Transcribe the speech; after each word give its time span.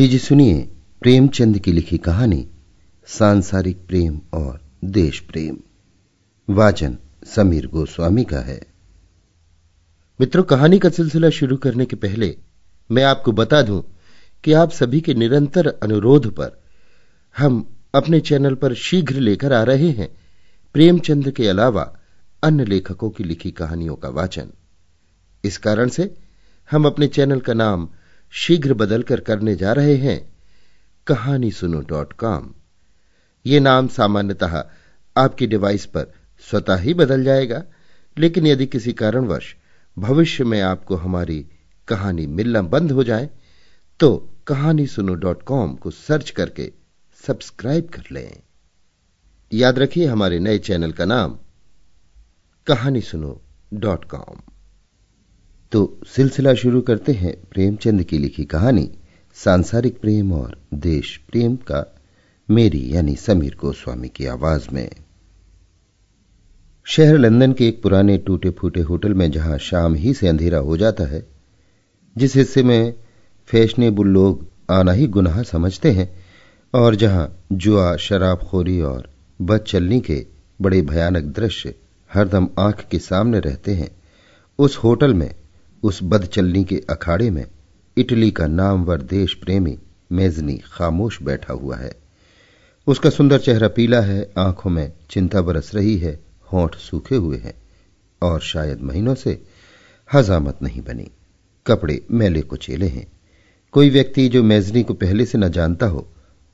लीजिए 0.00 0.18
सुनिए 0.18 0.68
प्रेमचंद 1.00 1.58
की 1.58 1.72
लिखी 1.72 1.98
कहानी, 1.98 2.48
सांसारिक 3.06 3.86
प्रेम 3.86 4.20
और 4.34 4.60
देश 4.84 5.20
प्रेम। 5.20 5.56
वाचन 6.54 6.98
समीर 7.24 7.66
गोस्वामी 7.66 8.24
का 8.24 8.38
है। 8.38 8.60
मित्रों, 10.20 10.42
कहानी 10.42 10.78
का 10.78 10.88
सिलसिला 10.88 11.30
शुरू 11.30 11.56
करने 11.56 11.86
के 11.86 11.96
पहले 11.96 12.36
मैं 12.90 13.04
आपको 13.04 13.32
बता 13.32 13.62
दूँ 13.62 13.84
कि 14.44 14.52
आप 14.52 14.70
सभी 14.70 15.00
के 15.00 15.14
निरंतर 15.14 15.66
अनुरोध 15.66 16.34
पर 16.34 16.62
हम 17.38 17.76
अपने 17.94 18.20
चैनल 18.20 18.54
पर 18.54 18.74
शीघ्र 18.74 19.14
लेकर 19.14 19.52
आ 19.52 19.62
रहे 19.62 19.90
हैं 19.90 20.08
प्रेमचंद 20.72 21.30
के 21.30 21.48
अलावा 21.48 21.98
अन्य 22.42 22.64
लेखकों 22.64 23.10
की 23.10 23.24
लिखी 23.24 23.50
कहानियों 23.50 23.96
का 23.96 24.08
वाचन। 24.08 24.50
इस 25.44 25.58
कारण 25.58 25.88
से 25.88 26.14
हम 26.70 26.84
अपने 26.84 27.06
चैनल 27.06 27.40
का 27.40 27.54
नाम 27.54 27.88
शीघ्र 28.32 28.74
बदलकर 28.74 29.20
करने 29.20 29.54
जा 29.56 29.72
रहे 29.72 29.96
हैं। 29.96 30.20
कहानी 31.06 31.50
सुनो 31.50 31.80
डॉट 31.80 32.12
कॉम। 32.12 32.52
ये 33.46 33.60
नाम 33.60 33.88
सामान्यतः 33.88 34.62
आपकी 35.16 35.46
डिवाइस 35.46 35.86
पर 35.86 36.12
स्वतः 36.44 36.76
ही 36.76 36.94
बदल 36.94 37.24
जाएगा, 37.24 37.62
लेकिन 38.16 38.46
यदि 38.46 38.66
किसी 38.66 38.92
कारणवश 38.92 39.54
भविष्य 39.96 40.44
में 40.44 40.60
आपको 40.60 40.96
हमारी 40.96 41.44
कहानी 41.88 42.26
मिलना 42.26 42.62
बंद 42.62 42.92
हो 42.92 43.04
जाए 43.04 43.28
तो 44.00 44.16
कहानी 44.46 44.86
सुनो 44.86 45.14
डॉट 45.14 45.42
कॉम 45.42 45.74
को 45.74 45.90
सर्च 45.90 46.30
करके 46.30 46.72
सब्सक्राइब 47.24 47.88
कर 47.88 48.04
लें। 48.12 48.42
याद 49.52 49.78
रखिए 49.78 50.06
हमारे 50.06 50.38
नए 50.38 50.58
चैनल 50.58 50.92
का 50.92 51.04
नाम 51.04 51.38
कहानी 52.66 53.00
सुनो 53.00 53.40
डॉट 53.74 54.04
कॉम। 54.04 54.40
तो 55.72 55.98
सिलसिला 56.06 56.54
शुरू 56.54 56.80
करते 56.80 57.12
हैं 57.12 57.34
प्रेमचंद 57.50 58.02
की 58.02 58.18
लिखी 58.18 58.44
कहानी, 58.44 58.90
सांसारिक 59.34 60.00
प्रेम 60.00 60.32
और 60.32 60.56
देश 60.74 61.16
प्रेम 61.30 61.56
का, 61.56 61.96
मेरी 62.50 62.94
यानी 62.94 63.14
समीर 63.16 63.56
गोस्वामी 63.60 64.08
की 64.08 64.26
आवाज़ 64.26 64.68
में। 64.72 64.90
शहर 66.84 67.18
लंदन 67.18 67.52
के 67.52 67.68
एक 67.68 67.82
पुराने 67.82 68.18
टूटे 68.18 68.50
फूटे 68.50 68.80
होटल 68.80 69.14
में 69.14 69.30
जहाँ 69.30 69.58
शाम 69.58 69.94
ही 69.94 70.14
से 70.14 70.28
अंधेरा 70.28 70.58
हो 70.58 70.76
जाता 70.76 71.04
है, 71.04 71.26
जिस 72.16 72.36
हिस्से 72.36 72.62
में 72.62 72.94
फैशनेबल 73.46 74.04
लोग 74.04 74.46
आना 74.70 74.92
ही 74.92 75.06
गुनाह 75.06 75.42
समझते 75.42 75.90
हैं, 75.90 76.24
और 76.74 76.94
जहाँ 76.94 77.44
जुआ, 77.52 77.96
शराबखोरी 77.96 78.80
और 78.80 79.10
बद 79.42 79.60
चलनी 79.60 80.00
के 80.00 80.26
बड़े 80.62 80.82
भयानक 80.82 81.22
दृश्य 81.22 81.74
हरदम 82.14 82.48
आँख 82.58 82.88
के 82.90 82.98
सामने 82.98 83.40
रहते 83.40 83.74
हैं, 83.74 83.90
उस 84.58 84.76
होटल 84.76 85.14
में 85.14 85.39
उस 85.82 86.00
बदचलनी 86.02 86.64
के 86.64 86.82
अखाड़े 86.90 87.30
में 87.30 87.46
इटली 87.96 88.30
का 88.30 88.46
नामवर 88.46 89.02
देश 89.02 89.34
प्रेमी 89.34 89.78
मेजनी 90.12 90.60
खामोश 90.72 91.22
बैठा 91.22 91.54
हुआ 91.54 91.76
है। 91.76 91.92
उसका 92.86 93.10
सुंदर 93.10 93.38
चेहरा 93.38 93.68
पीला 93.68 94.00
है, 94.00 94.30
आँखों 94.38 94.70
में 94.70 94.92
चिंता 95.10 95.40
बरस 95.40 95.74
रही 95.74 95.98
है, 95.98 96.20
होठ 96.52 96.76
सूखे 96.76 97.16
हुए 97.16 97.36
हैं 97.36 97.54
और 98.22 98.40
शायद 98.40 98.80
महीनों 98.80 99.14
से 99.14 99.42
हजामत 100.14 100.58
नहीं 100.62 100.82
बनी। 100.82 101.10
कपड़े 101.66 102.06
मैले 102.10 102.42
कुचेले 102.42 102.86
हैं। 102.86 103.12
कोई 103.72 103.90
व्यक्ति 103.90 104.28
जो 104.28 104.42
मेजनी 104.42 104.82
को 104.82 104.94
पहले 104.94 105.26
से 105.26 105.38
न 105.38 105.48
जानता 105.48 105.86
हो, 105.86 106.08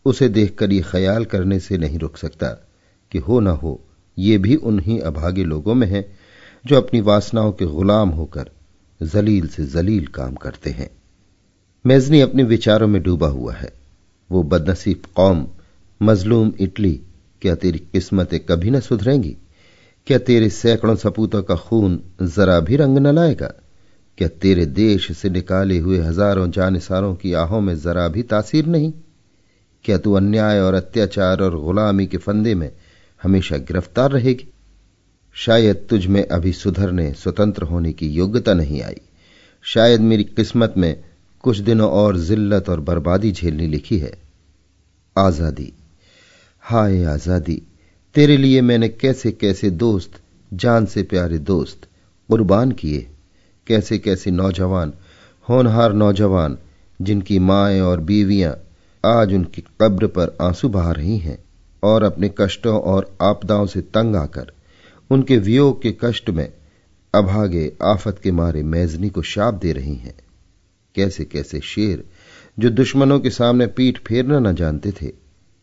उसे 0.04 0.28
देखकर 0.28 0.72
ये 0.72 0.80
ख्याल 0.80 1.24
करने 1.24 1.60
से 1.60 1.78
नहीं 1.78 1.98
रुक 1.98 2.16
सकता 2.16 2.48
कि 3.12 3.18
हो 3.18 3.40
न 3.40 3.46
हो, 3.46 3.84
ये 4.18 4.38
भी 4.38 4.56
उन्हीं 4.56 5.00
अभागे 5.00 5.44
लोगों 5.44 5.74
में 5.74 5.86
है 5.86 6.16
जो 6.66 6.76
अपनी 6.76 7.00
वासनाओं 7.00 7.52
के 7.52 7.64
गुलाम 7.64 8.08
होकर 8.08 8.50
जलील 9.02 9.48
से 9.48 9.66
जलील 9.66 10.06
काम 10.06 10.34
करते 10.34 10.70
हैं। 10.70 10.90
मेजनी 11.86 12.20
अपने 12.20 12.42
विचारों 12.42 12.86
में 12.86 13.02
डूबा 13.02 13.28
हुआ 13.28 13.54
है। 13.54 13.72
वो 14.30 14.42
बदनसीब 14.42 15.02
कौम, 15.16 15.46
मजलूम 16.02 16.52
इटली, 16.60 17.00
क्या 17.42 17.54
तेरी 17.54 17.78
किस्मतें 17.78 18.40
कभी 18.40 18.70
न 18.70 18.80
सुधरेंगी? 18.80 19.36
क्या 20.06 20.18
तेरे 20.18 20.50
सैकड़ों 20.50 20.96
सपूतों 20.96 21.42
का 21.42 21.54
खून 21.54 22.00
जरा 22.22 22.60
भी 22.60 22.76
रंग 22.76 22.98
न 22.98 23.14
लाएगा? 23.14 23.52
क्या 24.18 24.28
तेरे 24.28 24.66
देश 24.66 25.18
से 25.18 25.30
निकाले 25.30 25.78
हुए 25.78 25.98
हज़ारों 25.98 26.50
जानसारों 26.50 27.14
की 27.14 27.32
आहों 27.32 27.60
में 27.60 27.78
जरा 27.78 28.08
भी 28.08 28.22
तासीर 28.22 28.66
नहीं? 28.66 28.92
क्या 29.84 29.98
तू 29.98 30.12
अन्याय 30.12 30.60
और 30.60 30.74
अत्याचार 30.74 31.40
और 31.40 31.60
गुलामी 31.60 32.06
के 32.06 32.16
फंदे 32.16 32.54
में 32.54 32.72
हमेशा 33.22 33.56
गिरफ़्तार 33.56 34.10
रहेगी? 34.10 34.48
शायद 35.36 35.86
तुझ 35.90 36.06
में 36.06 36.26
अभी 36.28 36.52
सुधरने 36.52 37.12
स्वतंत्र 37.12 37.62
होने 37.62 37.92
की 37.92 38.08
योग्यता 38.08 38.54
नहीं 38.54 38.82
आई। 38.82 39.00
शायद 39.64 40.00
मेरी 40.00 40.24
किस्मत 40.24 40.74
में 40.76 41.04
कुछ 41.44 41.58
दिनों 41.58 41.90
और 41.90 42.16
जिल्लत 42.16 42.68
और 42.68 42.80
बर्बादी 42.80 43.32
झेलनी 43.32 43.66
लिखी 43.66 43.98
है। 43.98 44.12
आज़ादी। 45.18 45.72
हाय 46.60 47.04
आज़ादी। 47.04 47.62
तेरे 48.14 48.36
लिए 48.36 48.60
मैंने 48.60 48.88
कैसे 48.88 49.32
कैसे 49.32 49.70
दोस्त, 49.70 50.10
जान 50.54 50.86
से 50.86 51.02
प्यारे 51.02 51.38
दोस्त 51.38 51.88
कुर्बान 52.28 52.72
किए। 52.72 53.06
कैसे 53.66 53.98
कैसे 53.98 54.30
नौजवान, 54.30 54.92
होनहार 55.48 55.92
नौजवान, 55.92 56.58
जिनकी 57.02 57.38
माएँ 57.38 57.80
और 57.80 58.00
बीवियाँ 58.00 58.56
आज 59.04 59.34
उनकी 59.34 59.64
कब्र 59.80 60.06
पर 60.06 60.36
आँसू 60.40 60.68
बहा 60.68 60.92
रही 60.92 61.18
हैं 61.18 61.38
और 61.82 62.02
अपने 62.02 62.34
कष्टों 62.40 62.80
और 62.80 63.16
आपदाओं 63.22 63.66
से 63.66 63.80
तंग 63.80 64.16
आकर 64.16 64.52
उनके 65.10 65.38
वियोग 65.38 65.82
के 65.82 65.94
कष्ट 66.04 66.30
में 66.30 66.52
अभागे 67.14 67.72
आफत 67.82 68.20
के 68.22 68.30
मारे 68.30 68.62
मैजनी 68.62 69.08
को 69.08 69.22
शाप 69.22 69.54
दे 69.54 69.72
रही 69.72 69.94
हैं। 69.94 70.14
कैसे 70.94 71.24
कैसे 71.24 71.60
शेर, 71.60 72.04
जो 72.58 72.70
दुश्मनों 72.70 73.20
के 73.20 73.30
सामने 73.30 73.66
पीठ 73.66 73.98
फेरना 73.98 74.38
न 74.38 74.54
जानते 74.54 74.92
थे, 74.92 75.06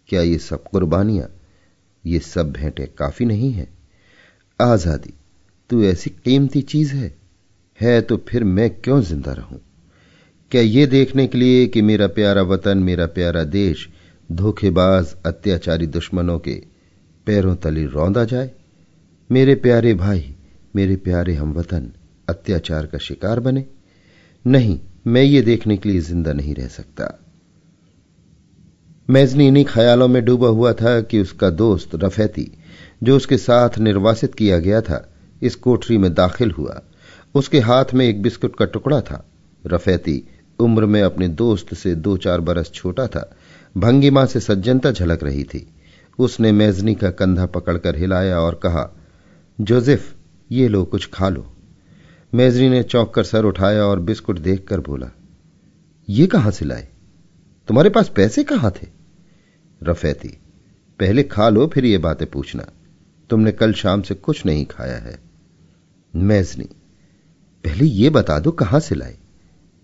क्या 0.08 0.22
ये 0.22 0.38
सब 0.38 0.64
कुर्बानियाँ? 0.64 1.28
ये 2.06 2.20
सब 2.20 2.52
भेंटे 2.52 2.86
काफ़ी 2.98 3.26
नहीं 3.26 3.52
है। 3.52 3.68
आज़ादी, 4.62 5.14
तू 5.70 5.84
ऐसी 5.84 6.10
कीमती 6.10 6.62
चीज़ 6.62 6.94
है। 6.94 7.16
है 7.82 8.02
तो 8.02 8.18
फिर 8.18 8.44
मैं 8.44 8.70
क्यों 8.70 9.02
ज़िंदा 9.02 9.34
रहूँ? 9.34 9.62
क्या 10.52 10.62
ये 10.62 10.86
देखने 10.86 11.28
के 11.28 11.38
लिए 11.38 11.68
कि 11.68 11.82
मेरा 11.82 12.08
प्यारा 12.08 12.42
वतन, 12.42 12.78
मेरा 12.78 13.06
प्यारा 13.06 13.44
देश, 13.44 13.90
धोखेबाज, 14.32 15.16
अत्याचारी 15.26 15.88
दुश्मनों 15.88 16.40
के 16.40 16.64
पैरों 17.26 17.56
तले 17.56 17.86
रौंदा 17.86 18.26
जाए? 18.26 18.52
मेरे 19.34 19.56
प्यारे 19.56 19.94
भाई, 19.94 20.36
मेरे 20.76 20.96
प्यारे 20.96 21.34
हमवतन 21.34 21.92
अत्याचार 22.30 22.86
का 22.86 22.98
शिकार 22.98 23.40
बने। 23.40 23.66
नहीं, 24.48 24.80
मैं 25.08 25.24
ये 25.24 25.42
देखने 25.42 25.78
के 25.78 25.90
लिए 25.90 26.02
ज़िंदा 26.02 26.34
नहीं 26.34 26.56
रह 26.56 26.68
सकता। 26.68 27.20
मैजनी 29.10 29.48
इन्हीं 29.48 29.66
ख्यालों 29.66 30.08
में 30.08 30.26
डूबा 30.26 30.48
हुआ 30.48 30.74
था 30.74 31.02
कि 31.02 31.22
उसका 31.22 31.50
दोस्त 31.50 31.90
रफैती, 31.96 32.52
जो 33.04 33.16
उसके 33.16 33.38
साथ 33.38 33.70
निर्वासित 33.78 34.36
किया 34.36 34.60
गया 34.60 34.82
था, 34.82 35.14
इस 35.42 35.56
कोठरी 35.56 35.98
में 35.98 36.14
दाखिल 36.14 36.52
हुआ। 36.52 36.82
उसके 37.36 37.60
हाथ 37.60 37.86
में 37.94 38.06
एक 38.06 38.22
बिस्कुट 38.22 38.56
का 38.56 38.66
टुकड़ा 38.66 39.02
था। 39.02 39.26
रफैती 39.66 40.28
उम्र 40.60 40.86
में 40.86 41.02
अपने 41.02 41.28
दोस्त 41.28 41.74
से 41.74 41.96
दो 41.96 42.18
चार 42.18 42.42
बरस 42.42 42.72
छोटा 42.72 43.08
था। 43.08 43.36
भंगिमा 43.78 44.26
से 44.26 44.40
सज्जनता 44.40 44.92
झलक 44.92 45.24
रही 45.24 45.44
थी। 45.44 45.74
उसने 46.20 46.52
मेजनी 46.52 46.96
का 46.96 47.10
कंधा 47.10 47.46
पकड़कर 47.46 47.96
हिलाया 47.96 48.40
और 48.40 48.56
कहा 48.56 49.00
जोसेफ, 49.62 50.16
ये 50.52 50.68
लो, 50.68 50.84
कुछ 50.84 51.10
खा 51.14 51.30
लो। 51.30 51.46
मेजरी 52.34 52.70
ने 52.70 52.84
चौंक 52.84 53.14
कर 53.14 53.24
सर 53.24 53.46
उठाया 53.46 53.84
और 53.84 54.00
बिस्कुट 54.00 54.40
देखकर 54.40 54.80
बोला, 54.80 55.10
ये 56.10 56.28
कहाँ 56.28 56.52
से 56.52 56.66
लाए? 56.66 56.88
तुम्हारे 57.68 57.90
पास 57.90 58.10
पैसे 58.10 58.44
कहाँ 58.44 58.72
थे? 58.72 58.88
रफैती, 59.82 60.30
पहले 61.00 61.24
खा 61.24 61.50
लो, 61.50 61.68
फिर 61.68 61.86
ये 61.86 61.98
बातें 61.98 62.30
पूछना। 62.32 62.66
तुमने 63.30 63.52
कल 63.52 63.74
शाम 63.74 64.02
से 64.02 64.16
कुछ 64.16 64.46
नहीं 64.46 64.66
खाया 64.66 64.98
है। 64.98 65.18
मेजनी 66.14 66.70
पहले 67.64 67.86
ये 67.86 68.10
बता 68.10 68.40
दो, 68.40 68.52
कहाँ 68.52 68.80
से 68.80 68.96
लाए? 68.96 69.18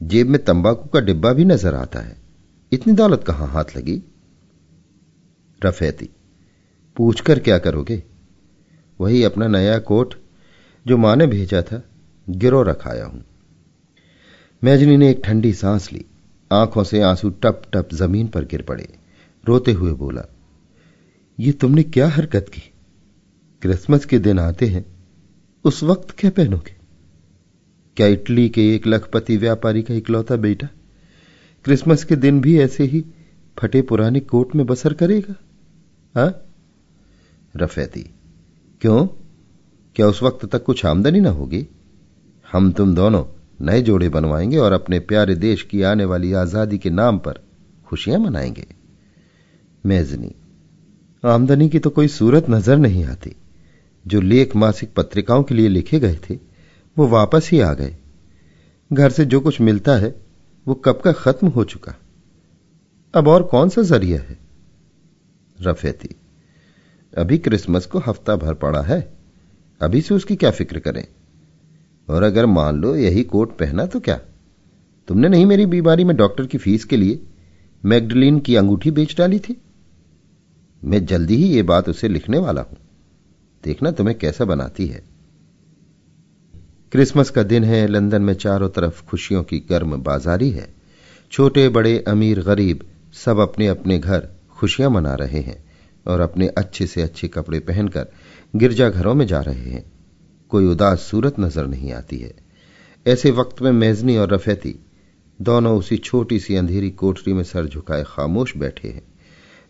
जेब 0.01 0.27
में 0.27 0.43
तंबाकू 0.43 0.89
का 0.89 0.99
डिब्बा 0.99 1.33
भी 1.33 1.45
नज़र 1.45 1.75
आता 1.75 1.99
है। 1.99 2.17
इतनी 2.71 2.93
दौलत 2.93 3.23
कहाँ 3.23 3.47
हाथ 3.47 3.77
लगी? 3.77 4.01
रफैती 5.61 6.09
पूछकर 6.97 7.39
क्या 7.39 7.57
करोगे? 7.57 8.03
वही 8.99 9.23
अपना 9.23 9.47
नया 9.47 9.79
कोट 9.79 10.13
जो 10.87 10.97
माँ 10.97 11.15
ने 11.15 11.27
भेजा 11.27 11.61
था 11.61 11.83
गिरो 12.29 12.63
रखाया 12.63 13.05
हूँ। 13.05 13.23
मैजनी 14.63 14.97
ने 14.97 15.09
एक 15.09 15.21
ठंडी 15.23 15.53
सांस 15.53 15.93
ली। 15.93 16.05
आँखों 16.51 16.83
से 16.83 17.01
आँसू 17.01 17.29
टप 17.29 17.61
टप 17.73 17.89
ज़मीन 17.93 18.27
पर 18.27 18.45
गिर 18.45 18.61
पड़े। 18.61 18.89
रोते 19.45 19.71
हुए 19.71 19.91
बोला, 19.91 20.23
ये 21.39 21.51
तुमने 21.51 21.83
क्या 21.83 22.07
हरकत 22.09 22.45
की? 22.53 22.61
क्रिसमस 23.61 24.05
के 24.05 24.19
दिन 24.19 24.39
आते 24.39 24.65
हैं, 24.65 24.85
उस 25.63 25.83
वक्त 25.83 26.11
क्या 26.11 26.31
पहनोगे? 26.31 26.75
क्या 27.97 28.07
इटली 28.07 28.49
के 28.49 28.75
एक 28.75 28.87
लखपति 28.87 29.37
व्यापारी 29.37 29.81
का 29.83 29.93
इकलौता 29.93 30.35
बेटा 30.35 30.67
क्रिसमस 31.65 32.03
के 32.03 32.15
दिन 32.15 32.41
भी 32.41 32.59
ऐसे 32.59 32.83
ही 32.83 33.05
फटे 33.59 33.81
पुराने 33.81 34.19
कोट 34.19 34.55
में 34.55 34.65
बसर 34.65 34.93
करेगा? 34.93 35.35
हा? 36.17 36.33
रफैती 37.55 38.09
क्यों? 38.81 39.07
क्या 39.95 40.07
उस 40.07 40.23
वक्त 40.23 40.45
तक 40.45 40.63
कुछ 40.63 40.85
आमदनी 40.85 41.19
ना 41.19 41.29
होगी? 41.29 41.67
हम 42.51 42.71
तुम 42.71 42.95
दोनों 42.95 43.25
नए 43.61 43.81
जोड़े 43.81 44.09
बनवाएँगे 44.09 44.57
और 44.57 44.71
अपने 44.71 44.99
प्यारे 44.99 45.35
देश 45.35 45.63
की 45.63 45.81
आने 45.81 46.05
वाली 46.05 46.33
आज़ादी 46.33 46.77
के 46.77 46.89
नाम 46.89 47.17
पर 47.17 47.43
खुशियाँ 47.87 48.19
मनाएँगे। 48.19 48.67
मेजनी, 49.85 50.35
आमदनी 51.25 51.69
की 51.69 51.79
तो 51.79 51.89
कोई 51.89 52.07
सूरत 52.07 52.45
नज़र 52.49 52.77
नहीं 52.77 53.05
आती। 53.05 53.35
जो 54.07 54.21
लेख 54.21 54.55
मासिक 54.55 54.93
पत्रिकाओं 54.93 55.43
के 55.43 55.55
लिए 55.55 55.67
लिखे 55.67 55.99
गए 55.99 56.17
थे, 56.29 56.39
वो 56.97 57.07
वापस 57.07 57.49
ही 57.51 57.59
आ 57.59 57.73
गए। 57.73 57.95
घर 58.93 59.09
से 59.09 59.25
जो 59.25 59.39
कुछ 59.39 59.61
मिलता 59.61 59.95
है, 59.95 60.15
वो 60.67 60.73
कब 60.73 61.01
का 61.01 61.11
खत्म 61.11 61.47
हो 61.47 61.63
चुका? 61.63 61.95
अब 63.13 63.27
और 63.27 63.43
कौन 63.43 63.69
सा 63.69 63.81
ज़रिया 63.81 64.21
है? 64.21 64.37
रफेती 65.61 66.15
अभी 67.17 67.37
क्रिसमस 67.37 67.85
को 67.85 67.99
हफ़्ता 67.99 68.35
भर 68.35 68.53
पड़ा 68.53 68.81
है। 68.81 69.17
अभी 69.81 70.01
से 70.01 70.13
उसकी 70.15 70.35
क्या 70.35 70.51
फ़िक्र 70.51 70.79
करें? 70.79 71.07
और 72.09 72.23
अगर 72.23 72.45
मान 72.45 72.75
लो 72.75 72.95
यही 72.95 73.23
कोट 73.23 73.57
पहना 73.57 73.85
तो 73.85 73.99
क्या? 73.99 74.19
तुमने 75.07 75.29
नहीं 75.29 75.45
मेरी 75.45 75.65
बीमारी 75.65 76.03
में 76.03 76.17
डॉक्टर 76.17 76.45
की 76.45 76.57
फ़ीस 76.57 76.85
के 76.85 76.97
लिए 76.97 77.19
मैगडलिन 77.85 78.39
की 78.39 78.55
अंगूठी 78.55 78.91
बेच 78.91 79.17
डाली 79.17 79.39
थी? 79.39 79.61
मैं 80.83 81.05
जल्दी 81.05 81.35
ही 81.35 81.43
ये 81.43 81.63
बात 81.63 81.89
उसे 81.89 82.07
लिखने 82.07 82.37
वाला 82.37 82.61
हूँ। 82.61 82.77
देखना 83.63 83.91
तुम्हें 83.91 84.17
कैसा 84.17 84.45
बनाती 84.45 84.87
है। 84.87 85.03
क्रिसमस 86.91 87.29
का 87.29 87.43
दिन 87.43 87.63
है, 87.63 87.87
लंदन 87.87 88.21
में 88.21 88.33
चारों 88.33 88.69
तरफ़ 88.69 89.05
खुशियों 89.05 89.43
की 89.43 89.59
गर्म 89.59 89.97
बाजारी 89.97 90.51
है। 90.51 90.73
छोटे 91.31 91.69
बड़े 91.69 92.05
अमीर 92.07 92.39
गरीब 92.39 92.89
सब 93.13 93.37
अपने 93.37 93.67
अपने 93.67 93.99
घर 93.99 94.27
खुशियाँ 94.57 94.89
मना 94.89 95.13
रहे 95.13 95.39
हैं। 95.39 95.68
और 96.09 96.21
अपने 96.21 96.47
अच्छे 96.57 96.85
से 96.87 97.01
अच्छे 97.01 97.27
कपड़े 97.27 97.59
पहनकर 97.61 98.07
गिरजाघरों 98.53 99.13
में 99.13 99.25
जा 99.27 99.39
रहे 99.41 99.69
हैं। 99.69 99.83
कोई 100.51 100.65
उदास 100.65 101.01
सूरत 101.01 101.39
नज़र 101.39 101.67
नहीं 101.67 101.91
आती 101.93 102.17
है। 102.17 102.33
ऐसे 103.05 103.31
वक्त 103.31 103.61
में 103.61 103.71
मेजनी 103.73 104.17
और 104.17 104.33
रफेती 104.33 104.75
दोनों 105.39 105.77
उसी 105.77 105.97
छोटी 105.99 106.39
सी 106.39 106.55
अंधेरी 106.55 106.89
कोठरी 106.91 107.33
में 107.33 107.43
सर 107.43 107.65
झुकाए 107.65 108.03
खामोश 108.07 108.55
बैठे 108.57 108.87
हैं। 108.87 109.01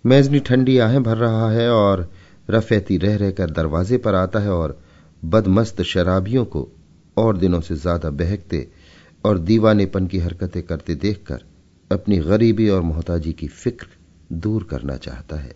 मेजनी 0.05 0.39
ठंडी 0.39 0.77
आहें 0.77 1.01
भर 1.03 1.17
रहा 1.17 1.49
है 1.51 1.69
और 1.71 2.09
रफेती 2.49 2.97
रह 2.97 3.15
रहकर 3.17 3.49
दरवाजे 3.51 3.97
पर 3.97 4.15
आता 4.15 4.39
है 4.39 4.51
और 4.51 4.79
बदमस्त 5.23 5.81
शराबियों 5.83 6.45
को 6.45 6.67
और 7.17 7.37
दिनों 7.37 7.59
से 7.61 7.75
ज़्यादा 7.75 8.09
बहकते 8.09 8.67
और 9.23 9.37
दीवानेपन 9.39 10.07
की 10.07 10.19
हरकतें 10.19 10.61
करते 10.63 10.95
देखकर 10.95 11.43
अपनी 11.91 12.17
गरीबी 12.19 12.69
और 12.69 12.81
मोहताजी 12.81 13.33
की 13.33 13.47
फ़िक्र 13.47 13.87
दूर 14.33 14.63
करना 14.63 14.95
चाहता 14.97 15.35
है। 15.35 15.53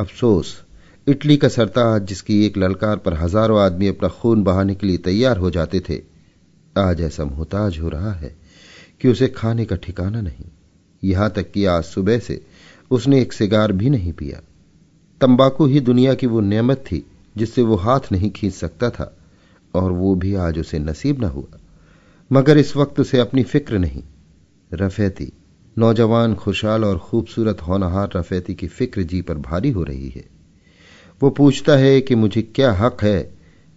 अफसोस। 0.00 0.62
इटली 1.06 1.36
का 1.36 1.48
सरताज, 1.48 2.06
जिसकी 2.06 2.44
एक 2.46 2.56
ललकार 2.56 2.96
पर 2.96 3.14
हज़ारों 3.14 3.60
आदमी 3.60 3.88
अपना 3.88 4.08
खून 4.08 4.42
बहाने 4.42 4.74
के 4.74 4.86
लिए 4.86 4.98
तैयार 4.98 5.36
हो 5.36 5.50
जाते 5.50 5.80
थे, 5.80 6.02
आज 6.78 7.00
ऐसा 7.00 7.24
मोहताज 7.24 7.78
हो 7.78 7.88
रहा 7.88 8.12
है 8.12 8.34
कि 9.00 9.08
उसे 9.08 9.28
खाने 9.28 9.64
का 9.64 9.76
ठिकाना 9.76 10.20
नहीं। 10.20 10.44
यहाँ 11.04 11.30
तक 11.30 11.50
कि 11.50 11.64
आज 11.64 11.84
सुबह 11.84 12.18
से 12.18 12.40
उसने 12.90 13.20
एक 13.20 13.32
सिगार 13.32 13.72
भी 13.72 13.90
नहीं 13.90 14.12
पिया। 14.12 14.40
तंबाकू 15.20 15.66
ही 15.66 15.80
दुनिया 15.80 16.14
की 16.14 16.26
वो 16.26 16.40
नेमत 16.40 16.78
थी, 16.78 17.04
जिससे 17.36 17.62
वो 17.62 17.76
हाथ 17.76 18.12
नहीं 18.12 18.30
खींच 18.30 18.54
सकता 18.54 18.90
था, 18.90 19.16
और 19.74 19.92
वो 19.92 20.14
भी 20.14 20.34
आज 20.34 20.58
उसे 20.58 20.78
नसीब 20.78 21.20
न 21.20 21.24
हुआ। 21.24 21.58
मगर 22.32 22.58
इस 22.58 22.76
वक्त 22.76 23.00
उसे 23.00 23.18
अपनी 23.18 23.42
फ़िक्र 23.42 23.78
नहीं। 23.78 24.02
रफेती 24.72 25.32
नौजवान, 25.76 26.34
खुशहाल 26.34 26.84
और 26.84 26.98
खूबसूरत 26.98 27.62
होनहार 27.62 28.10
रफेती 28.16 28.54
की 28.54 28.66
फ़िक्र 28.66 29.02
जी 29.02 29.20
पर 29.22 29.38
भारी 29.38 29.70
हो 29.70 29.82
रही 29.82 30.08
है। 30.08 30.24
वो 31.20 31.30
पूछता 31.30 31.76
है 31.76 32.00
कि 32.00 32.14
मुझे 32.14 32.42
क्या 32.42 32.72
हक 32.72 33.02
है 33.02 33.20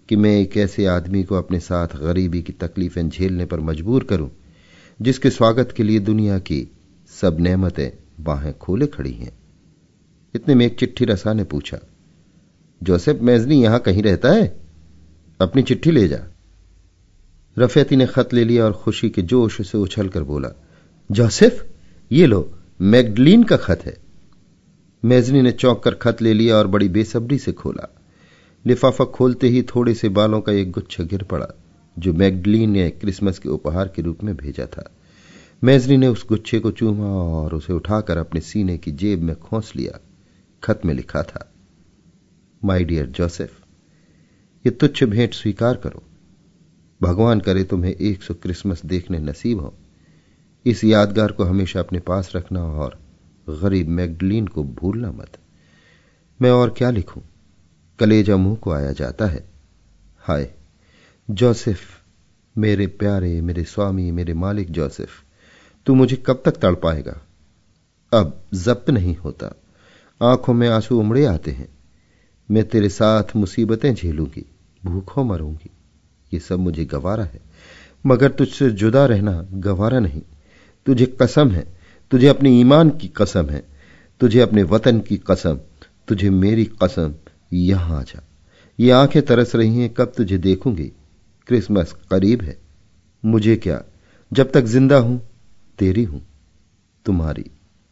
कि 0.10 0.16
मैं 0.16 0.32
एक 0.42 0.58
ऐसे 0.58 0.86
आदमी 0.86 1.24
को 1.24 1.36
अपने 1.36 1.60
साथ 1.60 1.96
गरीबी 1.98 2.42
की 2.42 2.54
तकलीफें 2.54 3.10
झेलने 3.10 3.46
पर 3.46 3.60
मजबूर 3.60 4.04
करूँ, 4.04 4.30
जिसके 5.02 5.30
स्वागत 5.30 5.72
के 5.72 5.84
लिए 5.84 6.00
दुनिया 6.00 6.40
की 6.40 6.68
सब 7.22 7.40
नेमतें 7.40 7.90
बाहें 8.20 8.58
खोले 8.58 8.88
खड़ी 8.88 9.12
हैं। 9.12 9.32
इतने 10.34 10.56
में 10.56 10.66
एक 10.66 10.80
चिट्ठी 10.80 11.06
रसा 11.06 11.34
ने 11.34 11.44
पूछा, 11.44 11.78
जोसेफ 12.84 13.20
मेजनी 13.22 13.62
यहाँ 13.64 13.80
कहीं 13.80 14.04
रहता 14.04 14.32
है? 14.32 14.48
अपनी 15.40 15.64
चिट्ठी 15.64 15.92
ले 15.92 16.08
जा। 16.08 16.20
रफेती 17.58 17.96
ने 17.96 18.06
खत 18.06 18.34
ले 18.34 18.44
लिया 18.44 18.66
और 18.66 18.74
खुशी 18.74 19.10
के 19.10 19.22
जोश 19.22 19.62
से 19.68 19.78
उछलकर 19.78 20.24
बोला, 20.24 20.50
जोसेफ 21.10 21.66
ये 22.12 22.26
लो, 22.26 22.54
मैगडलीन 22.82 23.44
का 23.44 23.58
खत 23.58 23.80
है। 23.86 23.98
मेजनी 25.06 25.42
ने 25.42 25.52
चौंक 25.52 25.84
कर 25.84 25.94
खत 25.94 26.22
ले 26.22 26.34
लिया 26.34 26.56
और 26.56 26.68
बड़ी 26.68 26.90
बेसब्री 26.90 27.38
से 27.38 27.52
खोला। 27.52 27.96
लिफाफा 28.66 29.06
खोलते 29.06 29.48
ही 29.48 29.62
थोड़े 29.62 29.94
से 29.94 30.10
बालों 30.10 30.42
का 30.42 30.52
एक 30.52 30.72
गुच्छा 30.72 31.04
गिर 31.04 31.24
पड़ा, 31.24 31.48
जो 32.00 32.14
मैगडलीन 32.14 32.70
ने 32.70 32.90
क्रिसमस 32.90 33.40
के 33.40 33.50
उपहार 33.50 33.88
के 33.88 34.02
रूप 34.02 34.24
में 34.24 34.36
भेजा 34.38 34.66
था। 34.66 34.92
मेजनी 35.64 35.98
ने 35.98 36.08
उस 36.08 36.26
गुच्छे 36.28 36.60
को 36.60 36.72
चूमा 36.72 37.06
और 37.06 37.54
उसे 37.54 37.74
उठाकर 37.74 38.18
अपने 38.18 38.42
सीने 38.42 38.78
की 38.78 38.92
जेब 38.92 39.22
में 39.22 39.36
खोस 39.36 39.76
लिया। 39.76 40.00
खत 40.64 40.82
में 40.86 40.94
लिखा 40.94 41.24
था 41.24 41.52
माई 42.66 42.84
डियर 42.84 43.06
जोसेफ 43.06 43.60
ये 44.66 44.72
तुच्छ 44.72 45.04
भेंट 45.04 45.34
स्वीकार 45.34 45.76
करो। 45.76 46.04
भगवान 47.02 47.40
करे 47.40 47.64
तुम्हें 47.64 47.96
एक 47.96 48.24
सौ 48.24 48.34
क्रिसमस 48.34 48.86
देखने 48.86 49.20
नसीब 49.20 49.60
हो। 49.60 49.74
इस 50.66 50.84
यादगार 50.84 51.32
को 51.32 51.44
हमेशा 51.44 51.80
अपने 51.80 52.00
पास 52.00 52.32
रखना 52.36 52.64
और 52.64 53.00
गरीब 53.50 53.88
मैगडलीन 53.88 54.48
को 54.48 54.64
भूलना 54.64 55.12
मत। 55.12 55.38
मैं 56.42 56.52
और 56.52 56.76
क्या 56.78 56.90
लिखूं? 56.90 57.22
कलेजा 58.00 58.38
मुँह 58.38 58.56
को 58.56 58.72
आया 58.72 58.92
जाता 58.92 59.26
है। 59.26 59.50
हाय, 60.20 60.54
जोसेफ, 61.30 61.80
मेरे 62.58 62.88
प्यारे, 62.88 63.42
मेरे 63.42 63.64
स्वामी, 63.64 64.12
मेरे 64.12 64.34
मालिक 64.34 64.72
जोसेफ, 64.72 65.10
तू 65.86 65.96
मुझे 65.96 66.24
कब 66.26 66.42
तक 66.46 66.52
तड़ 66.52 66.76
पाएगा? 66.76 67.22
अब 68.14 68.44
जब्त 68.54 68.90
नहीं 68.90 69.16
होता। 69.16 69.56
आँखों 70.22 70.54
में 70.54 70.70
आँसू 70.70 71.00
उमड़े 71.00 71.26
आते 71.26 71.52
हैं। 71.52 71.68
मैं 72.52 72.68
तेरे 72.68 72.90
साथ 72.90 73.24
मुसीबतें 73.36 73.96
झेलूँगी, 73.96 74.46
भूखों 74.86 75.24
मरूँगी। 75.24 75.70
ये 76.34 76.40
सब 76.40 76.60
मुझे 76.60 76.86
गवारा 76.86 77.24
है। 77.24 77.40
मगर 78.06 78.32
तुझसे 78.32 78.70
जुदा 78.70 79.06
रहना 79.06 79.48
गवारा 79.54 80.00
नहीं। 80.00 80.22
तुझे 80.86 81.06
कसम 81.06 81.50
है, 81.52 81.78
तुझे 82.12 82.28
अपने 82.28 82.60
ईमान 82.60 82.90
की 82.90 83.08
कसम 83.08 83.50
है, 83.50 83.64
तुझे 84.20 84.40
अपने 84.40 84.64
वतन 84.64 85.00
की 85.00 85.18
कसम, 85.18 85.60
तुझे 86.08 86.30
मेरी 86.30 86.66
कसम 86.84 87.14
यहाँ 87.54 88.00
आ 88.00 88.04
जा। 88.04 88.24
ये 88.80 88.92
आँखें 88.92 89.22
तरस 89.22 89.56
रही 89.56 89.78
हैं, 89.78 89.94
कब 89.94 90.14
तुझे 90.18 90.38
देखूँगी? 90.38 90.92
क्रिसमस 91.48 91.96
करीब 92.12 92.42
है। 92.42 92.58
मुझे 93.26 93.56
क्या? 93.56 93.84
जब 94.34 94.52
तक 94.52 94.64
ज़िंदा 94.64 94.98
हूँ, 94.98 95.22
तेरी 95.80 96.04
हूँ, 96.04 96.22
तुम्हारी 97.06 97.46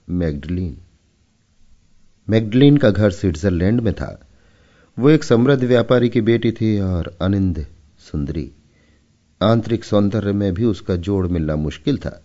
मैगडलीन। 0.09 0.77
मैगडलीन 2.29 2.77
का 2.77 2.89
घर 2.89 3.11
स्विट्जरलैंड 3.11 3.81
में 3.81 3.93
था। 3.93 4.27
वो 4.99 5.09
एक 5.09 5.23
समृद्ध 5.23 5.63
व्यापारी 5.63 6.09
की 6.09 6.21
बेटी 6.21 6.51
थी 6.51 6.79
और 6.79 7.17
अनिंद 7.21 7.65
सुंदरी। 7.99 8.51
आंतरिक 9.41 9.83
सौंदर्य 9.83 10.31
में 10.31 10.53
भी 10.53 10.65
उसका 10.65 10.95
जोड़ 10.95 11.27
मिलना 11.27 11.55
मुश्किल 11.55 11.97
था। 11.97 12.23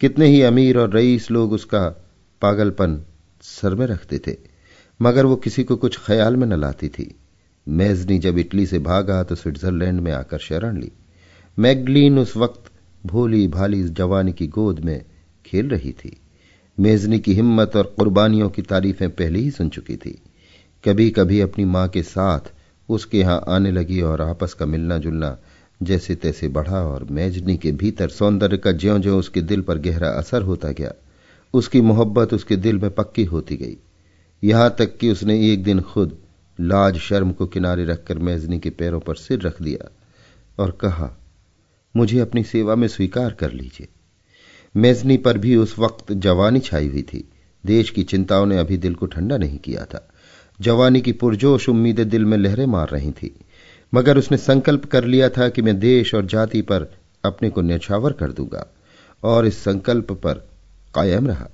कितने 0.00 0.26
ही 0.26 0.40
अमीर 0.42 0.78
और 0.78 0.92
रईस 0.92 1.30
लोग 1.30 1.52
उसका 1.52 1.86
पागलपन 2.42 3.00
सर 3.42 3.74
में 3.74 3.86
रखते 3.86 4.18
थे, 4.18 4.36
मगर 5.00 5.26
वो 5.26 5.36
किसी 5.36 5.64
को 5.64 5.76
कुछ 5.76 5.98
ख्याल 5.98 6.36
में 6.36 6.46
न 6.46 6.60
लाती 6.60 6.88
थी। 6.88 7.14
मेजनी 7.66 8.18
जब 8.18 8.38
इटली 8.38 8.66
से 8.66 8.78
भागा 8.78 9.22
तो 9.22 9.34
स्विट्जरलैंड 9.34 10.00
में 10.00 10.12
आकर 10.12 10.38
शरण 10.38 10.78
ली। 10.78 10.90
मैगडलीन 11.58 12.18
उस 12.18 12.36
वक्त 12.36 12.70
भोली 13.04 13.46
भाली 13.48 13.82
जवानी 13.84 14.32
की 14.32 14.46
गोद 14.48 14.80
में 14.80 15.02
खेल 15.46 15.68
रही 15.68 15.92
थी। 15.94 16.16
मेजनी 16.78 17.18
की 17.18 17.34
हिम्मत 17.34 17.76
और 17.76 17.94
कुर्बानियों 17.98 18.48
की 18.50 18.62
तारीफें 18.62 19.08
पहले 19.10 19.38
ही 19.38 19.50
सुन 19.50 19.68
चुकी 19.68 19.96
थी। 19.96 20.18
कभी 20.84 21.10
कभी 21.10 21.40
अपनी 21.40 21.64
माँ 21.66 21.88
के 21.88 22.02
साथ 22.02 22.52
उसके 22.88 23.18
यहाँ 23.18 23.42
आने 23.48 23.70
लगी 23.70 24.00
और 24.02 24.22
आपस 24.22 24.54
का 24.54 24.66
मिलना 24.66 24.98
जुलना 24.98 25.36
जैसे 25.80 26.14
तैसे 26.14 26.48
बढ़ा 26.48 26.80
और 26.84 27.04
मेजनी 27.04 27.56
के 27.56 27.72
भीतर 27.72 28.08
सौंदर्य 28.08 28.58
का 28.58 28.72
ज्यो 28.72 28.98
ज्यो 28.98 29.18
उसके 29.18 29.42
दिल 29.42 29.60
पर 29.60 29.78
गहरा 29.78 30.08
असर 30.08 30.42
होता 30.42 30.68
गया, 30.68 30.92
उसकी 31.54 31.80
मोहब्बत 31.80 32.34
उसके 32.34 32.56
दिल 32.56 32.78
में 32.78 32.90
पक्की 32.90 33.24
होती 33.24 33.56
गई। 33.56 33.76
यहाँ 34.42 34.74
तक 34.78 34.96
कि 34.96 35.10
उसने 35.10 35.38
एक 35.52 35.62
दिन 35.62 35.80
खुद 35.80 36.16
लाज 36.58 36.98
शर्म 36.98 37.32
को 37.32 37.46
किनारे 37.46 37.84
रखकर 37.84 38.18
मेजनी 38.18 38.58
के 38.58 38.70
पैरों 38.70 39.00
पर 39.00 39.14
सिर 39.14 39.40
रख 39.40 39.62
दिया 39.62 39.90
और 40.58 40.70
कहा, 40.70 41.10
मुझे 41.94 42.18
अपनी 42.18 42.42
सेवा 42.44 42.74
में 42.74 42.88
स्वीकार 42.88 43.32
कर 43.32 43.52
लीजिए। 43.52 43.88
मेजनी 44.74 45.16
पर 45.16 45.38
भी 45.38 45.56
उस 45.56 45.78
वक्त 45.78 46.12
जवानी 46.12 46.60
छाई 46.60 46.88
हुई 46.88 47.02
थी। 47.02 47.28
देश 47.64 47.90
की 47.90 48.02
चिंताओं 48.02 48.46
ने 48.46 48.58
अभी 48.58 48.76
दिल 48.76 48.94
को 48.94 49.06
ठंडा 49.06 49.36
नहीं 49.36 49.58
किया 49.58 49.84
था। 49.84 50.08
जवानी 50.60 51.00
की 51.00 51.12
पुरजोश 51.12 51.68
उम्मीदें 51.68 52.08
दिल 52.08 52.24
में 52.24 52.36
लहरें 52.38 52.66
मार 52.66 52.88
रही 52.88 53.10
थी। 53.12 53.34
मगर 53.94 54.18
उसने 54.18 54.38
संकल्प 54.38 54.84
कर 54.84 55.04
लिया 55.04 55.28
था 55.28 55.48
कि 55.48 55.62
मैं 55.62 55.78
देश 55.80 56.14
और 56.14 56.26
जाति 56.26 56.62
पर 56.62 56.86
अपने 57.24 57.50
को 57.50 57.60
न्यछावर 57.60 58.12
कर 58.12 58.32
दूँगा, 58.32 58.66
और 59.22 59.46
इस 59.46 59.58
संकल्प 59.58 60.12
पर 60.12 60.34
कायम 60.94 61.26
रहा। 61.26 61.48